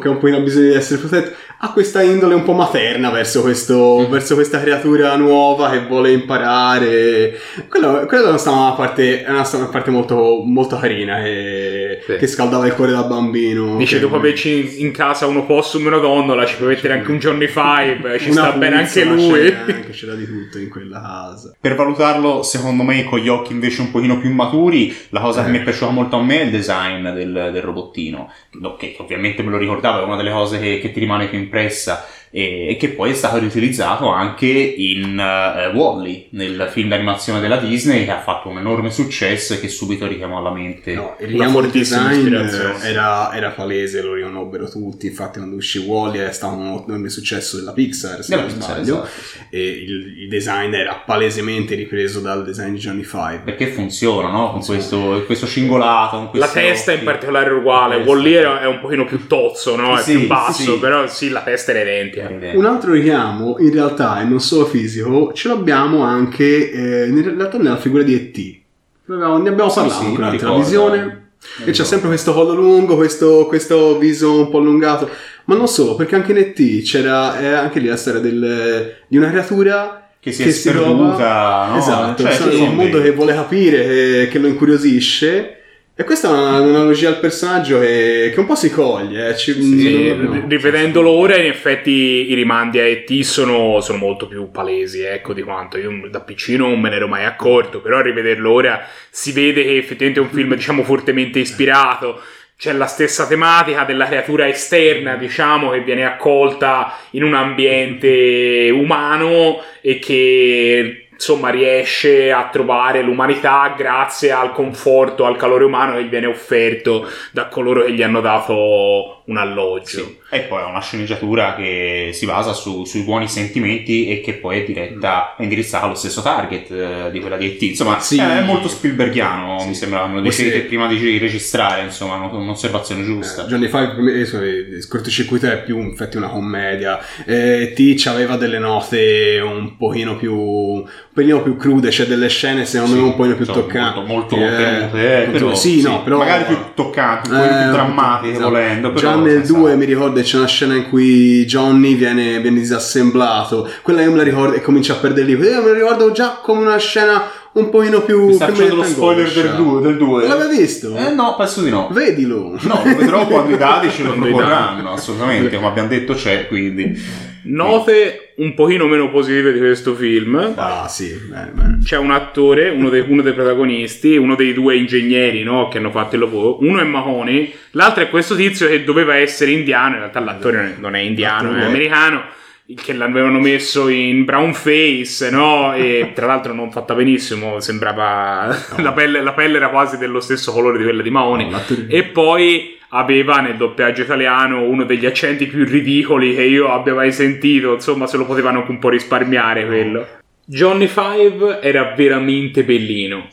che 0.00 0.08
un 0.08 0.18
po' 0.18 0.26
ha 0.28 0.40
bisogno 0.40 0.70
di 0.70 0.74
essere 0.74 0.98
protetto, 1.00 1.36
ha 1.64 1.70
questa 1.72 2.02
indole 2.02 2.34
un 2.34 2.42
po' 2.42 2.54
materna 2.54 3.10
verso, 3.10 3.40
questo, 3.40 4.00
Mm. 4.00 4.10
verso 4.10 4.34
questa 4.34 4.60
creatura 4.60 5.14
nuova 5.16 5.70
che 5.70 5.84
vuole 5.86 6.10
imparare. 6.10 7.38
Quello, 7.68 8.04
quella 8.06 8.24
è 8.24 8.28
una, 8.30 8.36
stata 8.38 8.56
una 8.56 8.72
parte, 8.72 9.22
è 9.22 9.30
una, 9.30 9.46
parte 9.70 9.90
molto, 9.92 10.42
molto 10.44 10.76
carina 10.76 11.22
che, 11.22 12.00
Sì. 12.04 12.16
che 12.16 12.26
scaldava 12.26 12.66
il 12.66 12.74
cuore 12.74 12.90
da 12.90 13.04
bambino. 13.04 13.76
Dice 13.76 13.94
Che- 13.96 14.00
dopo 14.00 14.16
averci 14.16 14.78
in, 14.80 14.86
in 14.86 14.92
casa 14.92 15.26
uno 15.26 15.46
possum 15.46 15.84
e 15.84 15.88
una 15.88 15.98
donnola, 15.98 16.44
ci 16.46 16.56
puoi 16.56 16.70
mettere 16.70 16.94
anche 16.94 17.10
un 17.12 17.18
Johnny 17.18 17.46
Five, 17.46 18.18
ci 18.18 18.30
una 18.30 18.42
sta 18.48 18.52
bene 18.52 18.76
anche 18.78 19.04
lui. 19.04 19.40
C'era, 19.42 19.60
anche, 19.66 19.90
c'era 19.92 20.14
di 20.14 20.26
tutto 20.26 20.58
in 20.58 20.68
quella 20.68 21.00
casa. 21.00 21.54
Per 21.60 21.74
valutarlo, 21.76 22.42
secondo 22.42 22.82
me, 22.82 23.04
con 23.04 23.20
gli 23.20 23.28
occhi 23.28 23.52
invece 23.52 23.82
un 23.82 23.90
pochino 23.92 24.18
più 24.18 24.32
maturi, 24.32 24.94
la 25.10 25.20
cosa 25.20 25.42
che 25.42 25.48
Eh. 25.48 25.52
mi 25.52 25.58
è 25.58 25.62
piaciuta 25.62 25.92
molto 25.92 26.16
a 26.16 26.22
me 26.24 26.40
è 26.40 26.44
il 26.44 26.50
design 26.50 27.08
del, 27.10 27.50
del 27.52 27.62
robottino, 27.62 28.32
no, 28.60 28.74
che, 28.74 28.94
che 28.96 29.02
ovviamente 29.02 29.44
me 29.44 29.50
lo 29.50 29.58
ricordavo, 29.58 30.00
è 30.00 30.04
una 30.04 30.16
delle 30.16 30.32
cose 30.32 30.58
che, 30.58 30.80
che 30.80 30.90
ti 30.90 30.98
rimane 30.98 31.28
più 31.28 31.38
impressa 31.52 32.08
e, 32.34 32.68
e 32.70 32.76
che 32.78 32.88
poi 32.88 33.10
è 33.10 33.14
stato 33.14 33.38
riutilizzato 33.38 34.08
anche 34.08 34.48
in 34.48 35.18
eh, 35.20 35.68
Wall-E, 35.68 36.28
nel 36.30 36.68
film 36.72 36.88
d'animazione 36.88 37.40
della 37.40 37.58
Disney, 37.58 38.04
che 38.04 38.10
ha 38.10 38.20
fatto 38.20 38.48
un 38.48 38.58
enorme 38.58 38.90
successo 38.90 39.52
e 39.54 39.60
che 39.60 39.68
subito 39.68 40.06
richiamò 40.06 40.38
alla 40.38 40.50
mente. 40.50 40.94
No, 40.94 41.16
il 41.20 41.40
fortissima 41.50 42.08
design 42.08 42.34
era, 42.82 43.34
era 43.34 43.50
palese, 43.50 44.00
lo 44.02 44.14
riconobbero 44.14 44.68
tutti. 44.68 45.06
Infatti, 45.06 45.38
quando 45.38 45.56
uscì 45.56 45.78
Wally 45.78 46.18
è 46.18 46.32
stato 46.32 46.54
un 46.54 46.82
enorme 46.86 47.10
successo 47.10 47.58
della 47.58 47.72
Pixar, 47.72 48.22
se 48.24 48.34
Della 48.34 48.46
non 48.48 48.52
Pixar, 48.56 48.82
sbaglio. 48.82 49.04
esatto. 49.04 49.46
E 49.50 49.68
il, 49.68 50.22
il 50.22 50.28
design 50.28 50.72
era 50.72 51.02
palesemente 51.04 51.74
ripreso 51.74 52.20
dal 52.20 52.44
design 52.44 52.72
di 52.72 52.78
Johnny 52.78 53.02
Five. 53.02 53.42
Perché 53.44 53.66
funziona, 53.66 54.30
no? 54.30 54.52
Con 54.52 54.64
questo, 54.64 55.22
questo 55.26 55.46
cingolato, 55.46 56.16
con 56.30 56.40
La 56.40 56.48
questi 56.48 56.58
testa 56.60 56.92
in 56.92 57.04
particolare 57.04 57.50
è 57.50 57.52
uguale, 57.52 57.98
La 57.98 58.04
sì. 58.04 58.62
è 58.62 58.66
un 58.66 58.80
pochino 58.80 59.04
più 59.04 59.26
tozzo, 59.26 59.76
no? 59.76 59.98
È 59.98 60.02
Sì, 60.02 60.16
più 60.18 60.26
basso, 60.26 60.72
sì. 60.74 60.78
però 60.78 61.06
sì, 61.06 61.28
la 61.28 61.42
testa 61.42 61.72
era 61.72 61.80
identica. 61.90 62.21
Evidente. 62.30 62.56
Un 62.56 62.64
altro 62.64 62.92
richiamo, 62.92 63.56
in 63.58 63.72
realtà, 63.72 64.20
e 64.20 64.24
non 64.24 64.40
solo 64.40 64.66
fisico, 64.66 65.32
ce 65.32 65.48
l'abbiamo 65.48 66.02
anche 66.02 66.70
eh, 66.70 67.06
nella 67.08 67.76
figura 67.76 68.02
di 68.02 68.14
E.T. 68.14 68.60
Ne 69.06 69.24
abbiamo 69.24 69.68
Sì, 69.68 69.74
parlato 69.80 70.00
sì, 70.00 70.04
un'altra 70.06 70.30
ricordo. 70.30 70.56
visione. 70.58 71.20
E 71.64 71.72
c'è 71.72 71.84
sempre 71.84 72.08
questo 72.08 72.32
collo 72.32 72.54
lungo, 72.54 72.94
questo, 72.96 73.46
questo 73.46 73.98
viso 73.98 74.38
un 74.38 74.48
po' 74.48 74.58
allungato. 74.58 75.08
Ma 75.46 75.56
non 75.56 75.66
solo, 75.66 75.96
perché 75.96 76.14
anche 76.14 76.30
in 76.30 76.38
E.T. 76.38 76.82
c'era 76.82 77.38
eh, 77.40 77.46
anche 77.52 77.80
lì 77.80 77.88
la 77.88 77.96
storia 77.96 78.20
del- 78.20 78.94
di 79.08 79.16
una 79.16 79.28
creatura 79.28 80.08
Che 80.20 80.30
si 80.30 80.44
è 80.44 80.50
sperduta, 80.52 81.66
no? 81.72 81.76
Esatto, 81.78 82.22
Cioè, 82.22 82.32
sì, 82.32 82.60
un 82.60 82.76
mondo 82.76 83.02
che 83.02 83.10
vuole 83.12 83.34
capire, 83.34 83.84
che, 83.84 84.28
che 84.30 84.38
lo 84.38 84.46
incuriosisce. 84.46 85.56
E 86.02 86.04
questa 86.04 86.26
è 86.28 86.32
una- 86.32 86.58
un'analogia 86.60 87.10
al 87.10 87.20
personaggio 87.20 87.78
che, 87.78 88.32
che 88.34 88.40
un 88.40 88.46
po' 88.46 88.56
si 88.56 88.70
coglie. 88.72 89.28
eh, 89.28 89.36
ci- 89.36 89.52
Sì, 89.62 90.08
no, 90.08 90.14
no, 90.16 90.34
no. 90.34 90.44
rivedendolo 90.48 91.10
ora, 91.10 91.36
in 91.36 91.46
effetti 91.46 92.28
i 92.28 92.34
rimandi 92.34 92.80
a 92.80 92.84
E.T. 92.84 93.20
sono, 93.20 93.80
sono 93.80 93.98
molto 93.98 94.26
più 94.26 94.50
palesi, 94.50 95.02
ecco, 95.02 95.32
di 95.32 95.42
quanto 95.42 95.78
io 95.78 96.08
da 96.10 96.20
piccino 96.20 96.66
non 96.66 96.80
me 96.80 96.88
ne 96.88 96.96
ero 96.96 97.06
mai 97.06 97.24
accorto, 97.24 97.80
però 97.80 97.98
a 97.98 98.02
rivederlo 98.02 98.50
ora 98.50 98.84
si 99.10 99.30
vede 99.30 99.62
che 99.62 99.76
effettivamente 99.76 100.18
è 100.18 100.24
un 100.24 100.30
film, 100.30 100.54
diciamo, 100.56 100.82
fortemente 100.82 101.38
ispirato. 101.38 102.20
C'è 102.58 102.72
la 102.72 102.86
stessa 102.86 103.26
tematica 103.28 103.84
della 103.84 104.06
creatura 104.06 104.48
esterna, 104.48 105.14
diciamo, 105.14 105.70
che 105.70 105.82
viene 105.82 106.04
accolta 106.04 106.94
in 107.10 107.22
un 107.22 107.34
ambiente 107.34 108.70
umano 108.72 109.60
e 109.80 109.98
che 110.00 111.01
insomma 111.22 111.50
riesce 111.50 112.32
a 112.32 112.48
trovare 112.48 113.00
l'umanità 113.00 113.72
grazie 113.76 114.32
al 114.32 114.52
conforto, 114.52 115.24
al 115.24 115.36
calore 115.36 115.62
umano 115.62 115.94
che 115.94 116.02
gli 116.02 116.08
viene 116.08 116.26
offerto 116.26 117.08
da 117.30 117.46
coloro 117.46 117.84
che 117.84 117.92
gli 117.92 118.02
hanno 118.02 118.20
dato 118.20 119.21
un 119.24 119.36
alloggio. 119.36 119.86
Sì. 119.86 120.18
E 120.30 120.40
poi 120.40 120.62
è 120.62 120.64
una 120.64 120.80
sceneggiatura 120.80 121.54
che 121.54 122.10
si 122.12 122.26
basa 122.26 122.52
su- 122.52 122.84
sui 122.84 123.02
buoni 123.02 123.28
sentimenti 123.28 124.08
e 124.08 124.20
che 124.20 124.34
poi 124.34 124.60
è 124.60 124.64
diretta, 124.64 125.34
è 125.36 125.42
indirizzata 125.42 125.84
allo 125.86 125.94
stesso 125.94 126.22
target 126.22 126.70
eh, 126.70 127.10
di 127.10 127.20
quella 127.20 127.36
di 127.36 127.46
E.T. 127.46 127.62
Insomma, 127.62 128.00
Sì. 128.00 128.18
è 128.18 128.42
molto 128.42 128.68
Spielbergiano, 128.68 129.58
Sì. 129.60 129.68
mi 129.68 129.74
sembra, 129.74 130.06
me 130.06 130.14
lo 130.16 130.20
dicete 130.22 130.50
se- 130.52 130.60
prima 130.62 130.86
di 130.88 131.18
registrare, 131.18 131.82
insomma, 131.82 132.14
un- 132.16 132.34
un'osservazione 132.42 133.04
giusta. 133.04 133.44
Eh, 133.44 133.46
Johnny 133.48 133.68
Five 133.68 133.94
il 134.02 134.86
cortocircuito 134.88 135.46
è 135.46 135.62
più 135.62 135.78
infatti 135.80 136.16
una 136.16 136.28
commedia 136.28 136.98
eh, 137.26 137.72
Teach 137.74 138.06
aveva 138.06 138.36
delle 138.36 138.58
note 138.58 139.40
un 139.42 139.76
pochino 139.76 140.16
più 140.16 140.34
un 140.34 140.84
pochino 141.12 141.42
più 141.42 141.56
crude 141.56 141.88
c'è 141.90 142.04
delle 142.06 142.28
scene 142.28 142.64
secondo 142.64 142.94
Sì, 142.94 143.00
me 143.00 143.06
un 143.06 143.16
pochino 143.16 143.34
più 143.36 143.46
toccanti 143.46 143.98
Molto, 144.00 144.12
molto 144.12 144.36
Eh, 144.36 144.38
contenute, 144.40 145.22
eh, 145.24 145.28
però, 145.30 145.54
sì, 145.54 145.82
no 145.82 146.02
però 146.02 146.18
magari 146.18 146.44
più 146.44 146.56
toccanti, 146.74 147.30
un 147.30 147.36
po' 147.36 147.44
Eh, 147.44 147.48
più 147.62 147.70
drammatiche 147.72 148.32
esatto. 148.32 148.48
volendo. 148.48 148.92
già 148.94 149.11
però 149.12 149.24
nel 149.24 149.44
senza- 149.44 149.52
2 149.58 149.76
mi 149.76 149.84
ricordo 149.84 150.20
che 150.20 150.22
c'è 150.26 150.36
una 150.36 150.46
scena 150.46 150.74
in 150.74 150.88
cui 150.88 151.44
Johnny 151.46 151.94
viene, 151.94 152.40
viene 152.40 152.58
disassemblato 152.58 153.68
quella 153.82 154.02
io 154.02 154.10
me 154.10 154.16
la 154.18 154.22
ricordo 154.22 154.54
e 154.54 154.60
comincia 154.60 154.94
a 154.94 154.96
perdere 154.96 155.26
lì 155.26 155.32
eh, 155.32 155.36
me 155.36 155.66
la 155.66 155.72
ricordo 155.74 156.12
già 156.12 156.38
come 156.42 156.60
una 156.62 156.76
scena 156.78 157.22
un 157.52 157.68
pochino 157.68 158.00
più 158.00 158.26
Mi 158.26 158.34
sta 158.34 158.48
facendo 158.48 158.76
lo 158.76 158.82
spoiler 158.82 159.30
del 159.30 159.54
2. 159.56 159.80
Del 159.82 159.96
2. 159.98 160.26
l'avevi 160.26 160.56
visto? 160.56 160.96
Eh 160.96 161.10
no, 161.10 161.34
penso 161.36 161.60
di 161.60 161.68
no. 161.68 161.88
vedilo 161.92 162.56
No, 162.62 162.80
lo 162.82 162.96
vedrò 162.96 163.26
quando 163.26 163.54
i 163.54 163.58
dati 163.58 163.90
ce 163.90 164.04
lo 164.04 164.14
proporranno, 164.18 164.90
assolutamente, 164.92 165.54
come 165.56 165.66
abbiamo 165.68 165.88
detto 165.88 166.14
c'è, 166.14 166.48
quindi... 166.48 167.30
Note 167.44 168.34
un 168.36 168.54
pochino 168.54 168.86
meno 168.86 169.10
positive 169.10 169.52
di 169.52 169.58
questo 169.58 169.94
film. 169.94 170.52
ah 170.56 170.86
sì 170.88 171.12
bene, 171.28 171.50
bene. 171.52 171.78
C'è 171.84 171.96
un 171.96 172.10
attore, 172.10 172.68
uno 172.70 172.88
dei, 172.88 173.04
uno 173.06 173.22
dei 173.22 173.32
protagonisti, 173.32 174.16
uno 174.16 174.34
dei 174.34 174.52
due 174.52 174.76
ingegneri 174.76 175.42
no, 175.42 175.68
che 175.68 175.78
hanno 175.78 175.90
fatto 175.90 176.14
il 176.14 176.20
lavoro. 176.20 176.62
Uno 176.62 176.80
è 176.80 176.84
Mahoney, 176.84 177.52
l'altro 177.72 178.02
è 178.04 178.08
questo 178.08 178.34
tizio 178.36 178.68
che 178.68 178.84
doveva 178.84 179.16
essere 179.16 179.50
indiano. 179.50 179.94
In 179.94 180.00
realtà 180.00 180.20
l'attore 180.20 180.76
non 180.78 180.94
è 180.94 181.00
indiano, 181.00 181.56
è- 181.56 181.64
americano. 181.64 182.40
Che 182.74 182.92
l'avevano 182.92 183.38
messo 183.38 183.88
in 183.88 184.24
brown 184.24 184.54
face, 184.54 185.30
no? 185.30 185.74
E 185.74 186.12
tra 186.14 186.26
l'altro 186.26 186.52
non 186.52 186.70
fatta 186.70 186.94
benissimo, 186.94 187.60
sembrava. 187.60 188.54
La, 188.78 188.92
pelle, 188.92 189.22
la 189.22 189.32
pelle 189.32 189.56
era 189.56 189.68
quasi 189.68 189.98
dello 189.98 190.20
stesso 190.20 190.52
colore 190.52 190.78
di 190.78 190.84
quella 190.84 191.02
di 191.02 191.10
Mahoney. 191.10 191.50
No, 191.50 191.60
E 191.88 192.04
poi 192.04 192.78
aveva 192.90 193.40
nel 193.40 193.56
doppiaggio 193.56 194.02
italiano 194.02 194.62
uno 194.62 194.84
degli 194.84 195.06
accenti 195.06 195.46
più 195.46 195.64
ridicoli 195.64 196.34
che 196.34 196.42
io 196.42 196.70
abbia 196.70 196.94
mai 196.94 197.12
sentito. 197.12 197.74
Insomma, 197.74 198.06
se 198.06 198.16
lo 198.16 198.26
potevano 198.26 198.60
anche 198.60 198.70
un 198.70 198.78
po' 198.78 198.88
risparmiare 198.88 199.66
quello. 199.66 200.06
Johnny 200.44 200.86
Five 200.86 201.60
era 201.62 201.94
veramente 201.96 202.64
bellino. 202.64 203.28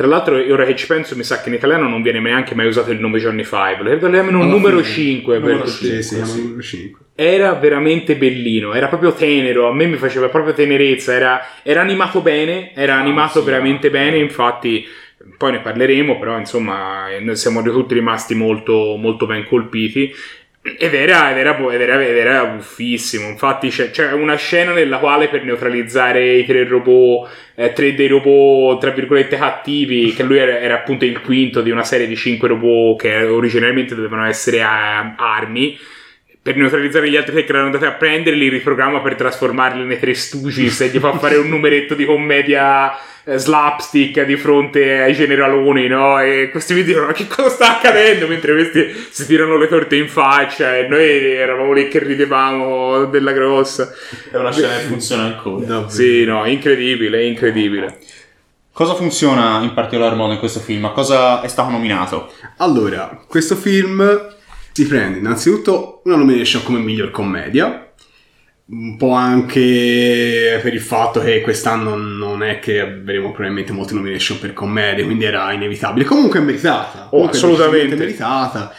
Tra 0.00 0.08
l'altro, 0.08 0.36
ora 0.50 0.64
che 0.64 0.76
ci 0.76 0.86
penso, 0.86 1.14
mi 1.14 1.22
sa 1.22 1.42
che 1.42 1.50
in 1.50 1.56
italiano 1.56 1.86
non 1.86 2.00
viene 2.00 2.20
neanche 2.20 2.54
mai 2.54 2.66
usato 2.66 2.90
il 2.90 2.98
nome 2.98 3.18
Johnny 3.18 3.44
Five. 3.44 3.82
Lo 3.82 3.90
Alla 4.40 4.50
numero 4.50 4.78
fine, 4.78 4.94
5 4.94 5.34
per 5.34 5.42
numero 5.42 5.64
tutti. 5.64 6.02
sì, 6.02 6.02
sì, 6.02 6.40
numero 6.40 6.62
5 6.62 7.00
Era 7.14 7.52
veramente 7.52 8.16
bellino, 8.16 8.72
era 8.72 8.88
proprio 8.88 9.12
tenero, 9.12 9.68
a 9.68 9.74
me 9.74 9.84
mi 9.84 9.98
faceva 9.98 10.30
proprio 10.30 10.54
tenerezza, 10.54 11.12
era, 11.12 11.46
era 11.62 11.82
animato 11.82 12.22
bene, 12.22 12.72
era 12.74 12.94
animato 12.94 13.40
sì, 13.40 13.44
veramente 13.44 13.88
no. 13.88 13.92
bene, 13.92 14.16
infatti 14.16 14.86
poi 15.36 15.52
ne 15.52 15.60
parleremo, 15.60 16.18
però 16.18 16.38
insomma 16.38 17.08
noi 17.20 17.36
siamo 17.36 17.60
tutti 17.62 17.92
rimasti 17.92 18.34
molto, 18.34 18.96
molto 18.96 19.26
ben 19.26 19.44
colpiti. 19.44 20.10
Ed 20.62 20.92
era, 20.92 21.30
ed 21.30 21.38
era, 21.38 21.56
ed 21.72 21.80
era, 21.80 22.02
ed 22.02 22.16
era 22.16 22.44
buffissimo. 22.44 23.28
Infatti, 23.28 23.70
c'è, 23.70 23.90
c'è 23.90 24.12
una 24.12 24.36
scena 24.36 24.72
nella 24.72 24.98
quale 24.98 25.28
per 25.28 25.42
neutralizzare 25.42 26.34
i 26.34 26.44
tre 26.44 26.64
robot, 26.64 27.30
eh, 27.54 27.72
tre 27.72 27.94
dei 27.94 28.08
robot 28.08 28.78
tra 28.78 28.90
virgolette 28.90 29.38
cattivi, 29.38 30.12
che 30.12 30.22
lui 30.22 30.36
era, 30.36 30.58
era 30.58 30.74
appunto 30.74 31.06
il 31.06 31.20
quinto 31.22 31.62
di 31.62 31.70
una 31.70 31.84
serie 31.84 32.06
di 32.06 32.16
cinque 32.16 32.48
robot 32.48 33.00
che 33.00 33.22
originariamente 33.24 33.94
dovevano 33.94 34.26
essere 34.26 34.58
eh, 34.58 34.64
armi 35.16 35.78
per 36.42 36.56
neutralizzare 36.56 37.10
gli 37.10 37.16
altri 37.16 37.32
tre 37.32 37.44
che 37.44 37.50
erano 37.50 37.66
andati 37.66 37.84
a 37.84 37.92
prendere, 37.92 38.36
li 38.36 38.48
riprogramma 38.48 39.00
per 39.00 39.14
trasformarli 39.14 39.84
nei 39.84 39.98
tre 39.98 40.14
Stooges 40.14 40.80
e 40.80 40.88
gli 40.88 40.98
fa 40.98 41.12
fare 41.18 41.36
un 41.36 41.48
numeretto 41.48 41.94
di 41.94 42.06
commedia 42.06 42.92
slapstick 43.24 44.24
di 44.24 44.36
fronte 44.36 45.00
ai 45.00 45.14
generaloni, 45.14 45.86
no? 45.88 46.20
E 46.20 46.48
questi 46.50 46.74
mi 46.74 46.82
dicono: 46.82 47.06
Ma 47.06 47.12
che 47.12 47.26
cosa 47.26 47.48
sta 47.48 47.76
accadendo? 47.76 48.26
Mentre 48.26 48.52
questi 48.52 49.06
si 49.10 49.26
tirano 49.26 49.56
le 49.56 49.68
torte 49.68 49.96
in 49.96 50.08
faccia 50.08 50.76
e 50.76 50.88
noi 50.88 51.04
eravamo 51.04 51.72
lì 51.72 51.88
che 51.88 51.98
ridevamo 51.98 53.04
della 53.06 53.32
grossa. 53.32 53.92
È 54.30 54.36
una 54.36 54.52
scena 54.52 54.76
che 54.76 54.84
funziona 54.84 55.24
ancora. 55.24 55.64
Davvero. 55.64 55.90
Sì, 55.90 56.24
no, 56.24 56.46
incredibile, 56.46 57.24
incredibile. 57.24 57.98
Cosa 58.72 58.94
funziona 58.94 59.60
in 59.62 59.74
particolar 59.74 60.14
modo 60.14 60.32
in 60.32 60.38
questo 60.38 60.60
film? 60.60 60.84
A 60.86 60.92
cosa 60.92 61.42
è 61.42 61.48
stato 61.48 61.70
nominato? 61.70 62.32
Allora, 62.58 63.20
questo 63.26 63.54
film 63.56 64.34
si 64.72 64.86
prende 64.86 65.18
innanzitutto 65.18 66.00
una 66.04 66.16
nomination 66.16 66.62
come 66.62 66.78
miglior 66.78 67.10
commedia, 67.10 67.89
un 68.72 68.96
po' 68.96 69.12
anche 69.12 70.60
per 70.62 70.72
il 70.72 70.80
fatto 70.80 71.20
che 71.20 71.40
quest'anno 71.40 71.96
non 71.96 72.42
è 72.44 72.60
che 72.60 72.80
avremo 72.80 73.32
probabilmente 73.32 73.72
molte 73.72 73.94
nomination 73.94 74.38
per 74.38 74.52
commedie, 74.52 75.04
quindi 75.04 75.24
era 75.24 75.52
inevitabile. 75.52 76.04
Comunque 76.04 76.38
è 76.38 76.42
meritata. 76.42 77.08
Oh, 77.10 77.26
è 77.26 77.30
assolutamente. 77.30 77.96
decisamente 77.96 78.04
meritata. 78.04 78.72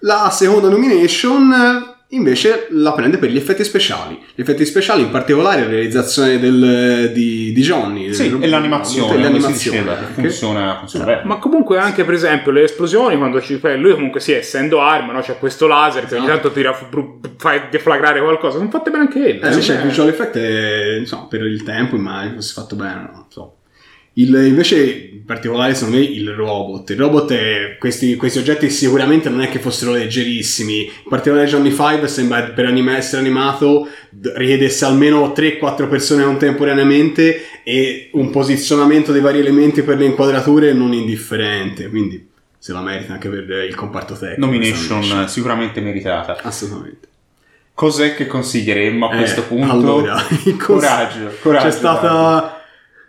La 0.00 0.30
seconda 0.30 0.68
nomination 0.68 1.98
invece 2.12 2.66
la 2.70 2.92
prende 2.92 3.18
per 3.18 3.30
gli 3.30 3.36
effetti 3.36 3.62
speciali. 3.64 4.20
Gli 4.34 4.40
effetti 4.40 4.64
speciali, 4.64 5.02
in 5.02 5.10
particolare 5.10 5.62
la 5.62 5.68
realizzazione 5.68 6.38
del, 6.38 7.10
di, 7.12 7.52
di 7.52 7.62
Johnny. 7.62 8.12
Sì, 8.12 8.30
del- 8.30 8.42
e 8.42 8.48
l'animazione, 8.48 9.14
si 9.16 9.20
l'animazione 9.22 9.78
diceva, 9.78 9.98
anche. 9.98 10.12
funziona, 10.20 10.76
funziona 10.78 11.04
bene. 11.04 11.22
Ma 11.24 11.36
comunque 11.36 11.78
anche 11.78 12.04
per 12.04 12.14
esempio 12.14 12.50
le 12.52 12.62
esplosioni 12.64 13.16
quando 13.16 13.40
ci 13.40 13.56
fai 13.58 13.78
lui 13.78 13.92
comunque 13.94 14.20
sì 14.20 14.32
essendo 14.32 14.80
arma 14.80 15.12
no? 15.12 15.20
c'è 15.20 15.38
questo 15.38 15.66
laser 15.66 16.06
che 16.06 16.14
ogni 16.16 16.24
Esatto. 16.24 16.40
tanto 16.50 16.52
tira 16.52 16.72
fa 17.36 17.60
deflagrare 17.70 18.20
qualcosa 18.20 18.58
sono 18.58 18.70
fatte 18.70 18.90
bene 18.90 19.04
anche 19.04 19.38
quelle 19.38 19.48
Eh, 19.48 19.52
sì. 19.52 19.62
cioè, 19.62 19.76
il 19.76 19.82
visual 19.82 20.08
effect 20.08 20.36
è, 20.36 20.96
insomma, 20.98 21.26
per 21.26 21.42
il 21.42 21.62
tempo 21.62 21.94
immagino 21.96 22.34
fosse 22.34 22.52
fatto 22.60 22.74
bene, 22.76 23.08
non 23.12 23.24
so. 23.28 23.54
Il- 24.14 24.34
invece, 24.46 25.10
in 25.12 25.24
particolare, 25.24 25.74
secondo 25.74 25.98
me, 25.98 26.02
il 26.04 26.28
robot. 26.30 26.90
Il 26.90 26.96
robot 26.98 27.32
è, 27.32 27.76
questi, 27.78 28.16
questi 28.16 28.38
oggetti 28.38 28.68
sicuramente 28.68 29.28
non 29.28 29.40
è 29.40 29.48
che 29.48 29.58
fossero 29.60 29.92
leggerissimi. 29.92 30.80
In 30.84 31.08
particolare 31.08 31.46
Johnny 31.46 31.70
5 31.70 32.08
sembra 32.08 32.42
per 32.42 32.66
anima- 32.66 32.96
essere 32.96 33.22
animato 33.22 33.88
richiedesse 34.34 34.84
almeno 34.84 35.32
3-4 35.32 35.88
persone 35.88 36.24
contemporaneamente 36.24 37.42
e 37.62 38.10
un 38.14 38.30
posizionamento 38.30 39.12
dei 39.12 39.20
vari 39.20 39.38
elementi 39.38 39.82
per 39.82 39.96
le 39.98 40.06
inquadrature 40.06 40.72
non 40.72 40.92
indifferente. 40.92 41.88
Quindi 41.88 42.28
se 42.58 42.72
la 42.72 42.80
merita 42.82 43.12
anche 43.14 43.28
per 43.28 43.48
il 43.66 43.74
comparto 43.74 44.14
tecnico. 44.14 44.40
Nomination 44.44 45.28
sicuramente 45.28 45.80
meritata. 45.80 46.36
Assolutamente. 46.42 47.08
Cos'è 47.72 48.14
che 48.14 48.26
consiglieremmo 48.26 49.08
a 49.08 49.14
Eh, 49.14 49.18
questo 49.18 49.44
punto? 49.44 49.70
Allora, 49.72 50.20
il 50.44 50.56
cons- 50.56 50.80
coraggio, 50.84 51.30
coraggio. 51.40 51.64
C'è 51.66 51.70
stata. 51.72 52.59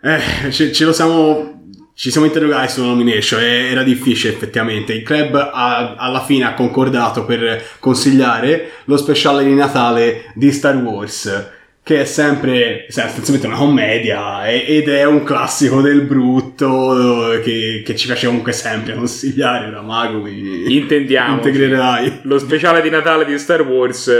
Eh, 0.02 0.50
ce, 0.50 0.72
ce 0.72 0.84
lo 0.84 0.92
siamo. 0.92 1.50
Ci 1.94 2.10
siamo 2.10 2.26
interrogati 2.26 2.72
sulla 2.72 2.86
nomination, 2.86 3.40
e 3.40 3.70
era 3.70 3.82
difficile 3.82 4.32
effettivamente. 4.32 4.94
Il 4.94 5.02
club 5.02 5.34
ha- 5.34 5.94
alla 5.96 6.22
fine 6.24 6.44
ha 6.46 6.54
concordato 6.54 7.24
per 7.26 7.62
consigliare 7.78 8.70
lo 8.86 8.96
speciale 8.96 9.44
di 9.44 9.54
Natale 9.54 10.32
di 10.34 10.50
Star 10.52 10.74
Wars, 10.76 11.50
che 11.82 12.00
è 12.00 12.04
sempre 12.06 12.86
sai, 12.88 13.04
sostanzialmente 13.04 13.46
una 13.46 13.56
commedia 13.56 14.46
e- 14.48 14.64
ed 14.66 14.88
è 14.88 15.04
un 15.04 15.22
classico 15.22 15.82
del 15.82 16.00
brutto 16.00 17.34
eh, 17.34 17.40
che, 17.42 17.82
che 17.84 17.94
ci 17.94 18.06
piace 18.06 18.26
comunque 18.26 18.52
sempre 18.52 18.94
consigliare 18.94 19.70
da 19.70 19.82
mago. 19.82 20.20
quindi 20.22 20.74
intendiamo 20.76 21.34
Integrerai. 21.34 22.20
lo 22.22 22.38
speciale 22.38 22.80
di 22.80 22.88
Natale 22.90 23.26
di 23.26 23.38
Star 23.38 23.60
Wars 23.62 24.10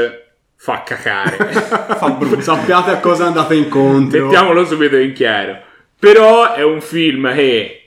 fa 0.57 0.83
cacare 0.85 1.37
Fa 1.99 2.11
brutto. 2.11 2.40
Sappiate 2.40 2.90
a 2.90 2.99
cosa 2.99 3.27
andate 3.27 3.55
incontro. 3.57 4.25
mettiamolo 4.25 4.64
subito 4.66 4.97
in 4.97 5.12
chiaro 5.14 5.71
però 6.03 6.53
è 6.55 6.65
un 6.65 6.81
film 6.81 7.33
che 7.33 7.83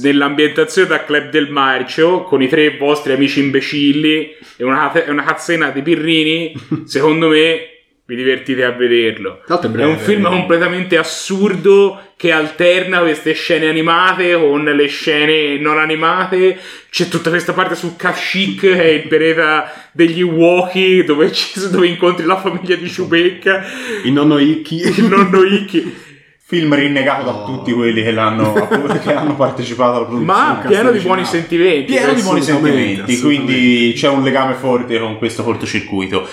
nell'ambientazione 0.00 0.88
da 0.88 1.04
Club 1.04 1.28
del 1.28 1.50
Marcio 1.50 2.22
con 2.22 2.40
i 2.40 2.48
tre 2.48 2.78
vostri 2.78 3.12
amici 3.12 3.40
imbecilli 3.40 4.34
e 4.56 4.64
una, 4.64 4.90
una 5.06 5.22
cazzena 5.22 5.68
di 5.68 5.82
pirrini 5.82 6.54
secondo 6.86 7.28
me 7.28 7.68
vi 8.06 8.16
divertite 8.16 8.64
a 8.64 8.70
vederlo 8.70 9.42
è 9.46 9.52
è 9.52 9.68
breve, 9.68 9.90
un 9.90 9.98
film 9.98 10.24
eh. 10.24 10.30
completamente 10.30 10.96
assurdo 10.96 12.00
che 12.16 12.32
alterna 12.32 13.00
queste 13.00 13.34
scene 13.34 13.68
animate 13.68 14.32
con 14.32 14.64
le 14.64 14.86
scene 14.86 15.58
non 15.58 15.78
animate. 15.78 16.58
C'è 16.90 17.06
tutta 17.06 17.28
questa 17.28 17.52
parte 17.52 17.76
su 17.76 17.94
Kashyyyk, 17.94 18.60
che 18.60 18.82
è 18.82 18.86
il 18.86 19.06
pianeta 19.06 19.90
degli 19.92 20.22
Woki, 20.22 21.04
dove, 21.04 21.30
dove 21.70 21.86
incontri 21.86 22.24
la 22.24 22.40
famiglia 22.40 22.74
di 22.74 22.88
Chewbacca, 22.88 23.64
Il 24.02 24.12
nonno 24.12 24.38
Ikki. 24.38 24.80
il 24.98 25.04
nonno 25.04 25.44
Ikki. 25.44 26.06
Film 26.50 26.74
rinnegato 26.74 27.24
da 27.24 27.32
No. 27.32 27.44
tutti 27.44 27.72
quelli 27.74 28.02
che, 28.02 28.10
l'hanno, 28.10 28.54
che 29.04 29.12
hanno 29.12 29.36
partecipato 29.36 29.98
alla 29.98 30.06
produzione. 30.06 30.40
Ma 30.40 30.64
pieno 30.66 30.90
di 30.90 31.00
buoni 31.00 31.26
sentimenti. 31.26 31.92
Pieno 31.92 32.14
di 32.14 32.22
buoni 32.22 32.40
sentimenti, 32.40 33.00
assolutamente. 33.02 33.20
quindi 33.20 33.92
c'è 33.94 34.08
un 34.08 34.22
legame 34.22 34.54
forte 34.54 34.98
con 34.98 35.18
questo 35.18 35.44
cortocircuito. 35.44 36.26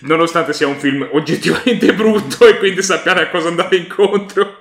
Nonostante 0.00 0.52
sia 0.52 0.66
un 0.66 0.76
film 0.76 1.08
oggettivamente 1.12 1.90
brutto 1.96 2.46
e 2.46 2.58
quindi 2.58 2.82
sappiate 2.82 3.20
a 3.22 3.30
cosa 3.30 3.48
andate 3.48 3.76
incontro. 3.76 4.58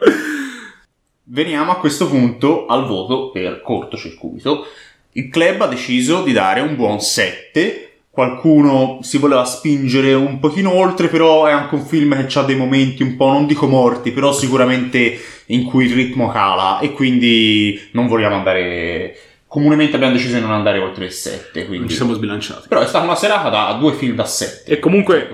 Veniamo 1.23 1.71
a 1.73 1.75
questo 1.77 2.07
punto 2.07 2.65
al 2.67 2.85
voto 2.85 3.31
per 3.31 3.59
cortocircuito. 3.61 4.65
Il 5.11 5.27
club 5.27 5.59
ha 5.63 5.67
deciso 5.67 6.23
di 6.23 6.31
dare 6.31 6.61
un 6.61 6.77
buon 6.77 7.01
7. 7.01 7.90
Qualcuno 8.13 8.99
si 9.03 9.17
voleva 9.17 9.45
spingere 9.45 10.13
un 10.13 10.39
pochino 10.39 10.73
oltre, 10.73 11.07
però 11.07 11.45
è 11.45 11.51
anche 11.53 11.75
un 11.75 11.85
film 11.85 12.25
che 12.27 12.37
ha 12.39 12.43
dei 12.43 12.57
momenti 12.57 13.03
un 13.03 13.15
po', 13.15 13.31
non 13.31 13.47
dico 13.47 13.67
morti, 13.67 14.11
però 14.11 14.33
sicuramente 14.33 15.17
in 15.47 15.63
cui 15.63 15.85
il 15.85 15.93
ritmo 15.93 16.29
cala 16.29 16.79
e 16.79 16.91
quindi 16.91 17.79
non 17.93 18.07
vogliamo 18.07 18.35
andare... 18.35 19.15
Comunemente 19.51 19.97
abbiamo 19.97 20.13
deciso 20.13 20.35
di 20.35 20.39
non 20.41 20.51
andare 20.51 20.79
oltre 20.79 21.03
il 21.03 21.11
7, 21.11 21.59
Non 21.59 21.67
quindi... 21.67 21.89
ci 21.89 21.95
siamo 21.97 22.13
sbilanciati. 22.13 22.69
Però 22.69 22.79
è 22.79 22.85
stata 22.87 23.03
una 23.03 23.15
serata 23.15 23.49
da 23.49 23.75
due 23.77 23.91
film 23.95 24.15
da 24.15 24.23
7. 24.23 24.71
E 24.71 24.79
comunque-. 24.79 25.27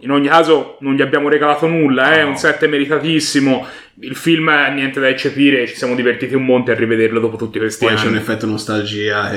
In 0.00 0.10
ogni 0.10 0.26
caso, 0.26 0.78
non 0.80 0.94
gli 0.96 1.00
abbiamo 1.00 1.28
regalato 1.28 1.68
nulla, 1.68 2.12
è 2.12 2.22
No. 2.24 2.30
un 2.30 2.36
set 2.36 2.66
meritatissimo. 2.66 3.64
Il 4.00 4.16
film 4.16 4.48
ha 4.48 4.66
niente 4.66 4.98
da 4.98 5.06
eccepire, 5.08 5.68
ci 5.68 5.76
siamo 5.76 5.94
divertiti 5.94 6.34
un 6.34 6.44
monte 6.44 6.72
a 6.72 6.74
rivederlo 6.74 7.20
dopo 7.20 7.36
tutti 7.36 7.60
questi 7.60 7.84
Poi 7.84 7.94
c'è 7.94 8.02
un 8.02 8.08
anni. 8.08 8.16
effetto 8.16 8.46
nostalgia 8.46 9.30
che 9.30 9.36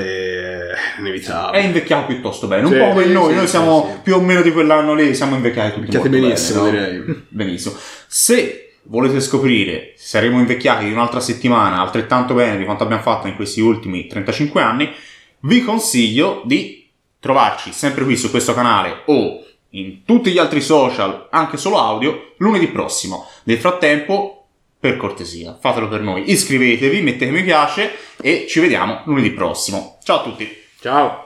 è 0.96 0.98
inevitabile. 1.00 1.62
invecchiato 1.62 2.06
piuttosto 2.06 2.46
bene, 2.46 2.66
un 2.66 2.72
Sì, 2.72 2.78
po' 2.78 2.88
come 2.88 3.04
sì, 3.04 3.12
noi, 3.12 3.30
sì, 3.30 3.34
noi 3.36 3.46
siamo 3.48 3.88
sì. 3.92 4.00
più 4.02 4.14
o 4.16 4.20
meno 4.20 4.42
di 4.42 4.52
quell'anno 4.52 4.94
lì, 4.94 5.14
siamo 5.14 5.34
invecchiati 5.36 5.68
tutti 5.72 5.96
Invecchiati 5.96 6.08
molto 6.08 6.26
benissimo, 6.26 6.62
bene, 6.64 6.80
no? 6.80 6.86
direi. 7.04 7.22
Benissimo. 7.28 7.74
Se 8.06 8.74
volete 8.88 9.20
scoprire 9.20 9.94
se 9.96 10.06
saremo 10.06 10.38
invecchiati 10.38 10.84
di 10.84 10.92
un'altra 10.92 11.18
settimana 11.20 11.80
altrettanto 11.80 12.34
bene 12.34 12.56
di 12.56 12.64
quanto 12.64 12.84
abbiamo 12.84 13.02
fatto 13.02 13.26
in 13.26 13.34
questi 13.34 13.60
ultimi 13.60 14.06
35 14.06 14.60
anni, 14.62 14.92
vi 15.40 15.62
consiglio 15.62 16.42
di 16.44 16.88
trovarci 17.18 17.72
sempre 17.72 18.04
qui 18.04 18.16
su 18.16 18.30
questo 18.30 18.54
canale 18.54 19.02
o 19.06 19.40
in 19.70 20.04
tutti 20.04 20.30
gli 20.30 20.38
altri 20.38 20.60
social, 20.60 21.28
anche 21.30 21.56
solo 21.56 21.78
audio, 21.78 22.34
lunedì 22.38 22.68
prossimo. 22.68 23.26
Nel 23.44 23.58
frattempo, 23.58 24.46
per 24.78 24.96
cortesia, 24.96 25.56
fatelo 25.60 25.88
per 25.88 26.00
noi. 26.00 26.30
Iscrivetevi, 26.30 27.02
mettete 27.02 27.30
mi 27.32 27.42
piace 27.42 27.90
e 28.22 28.46
ci 28.48 28.60
vediamo 28.60 29.02
lunedì 29.04 29.30
prossimo. 29.32 29.98
Ciao 30.02 30.20
a 30.20 30.22
tutti! 30.22 30.64
Ciao! 30.86 31.25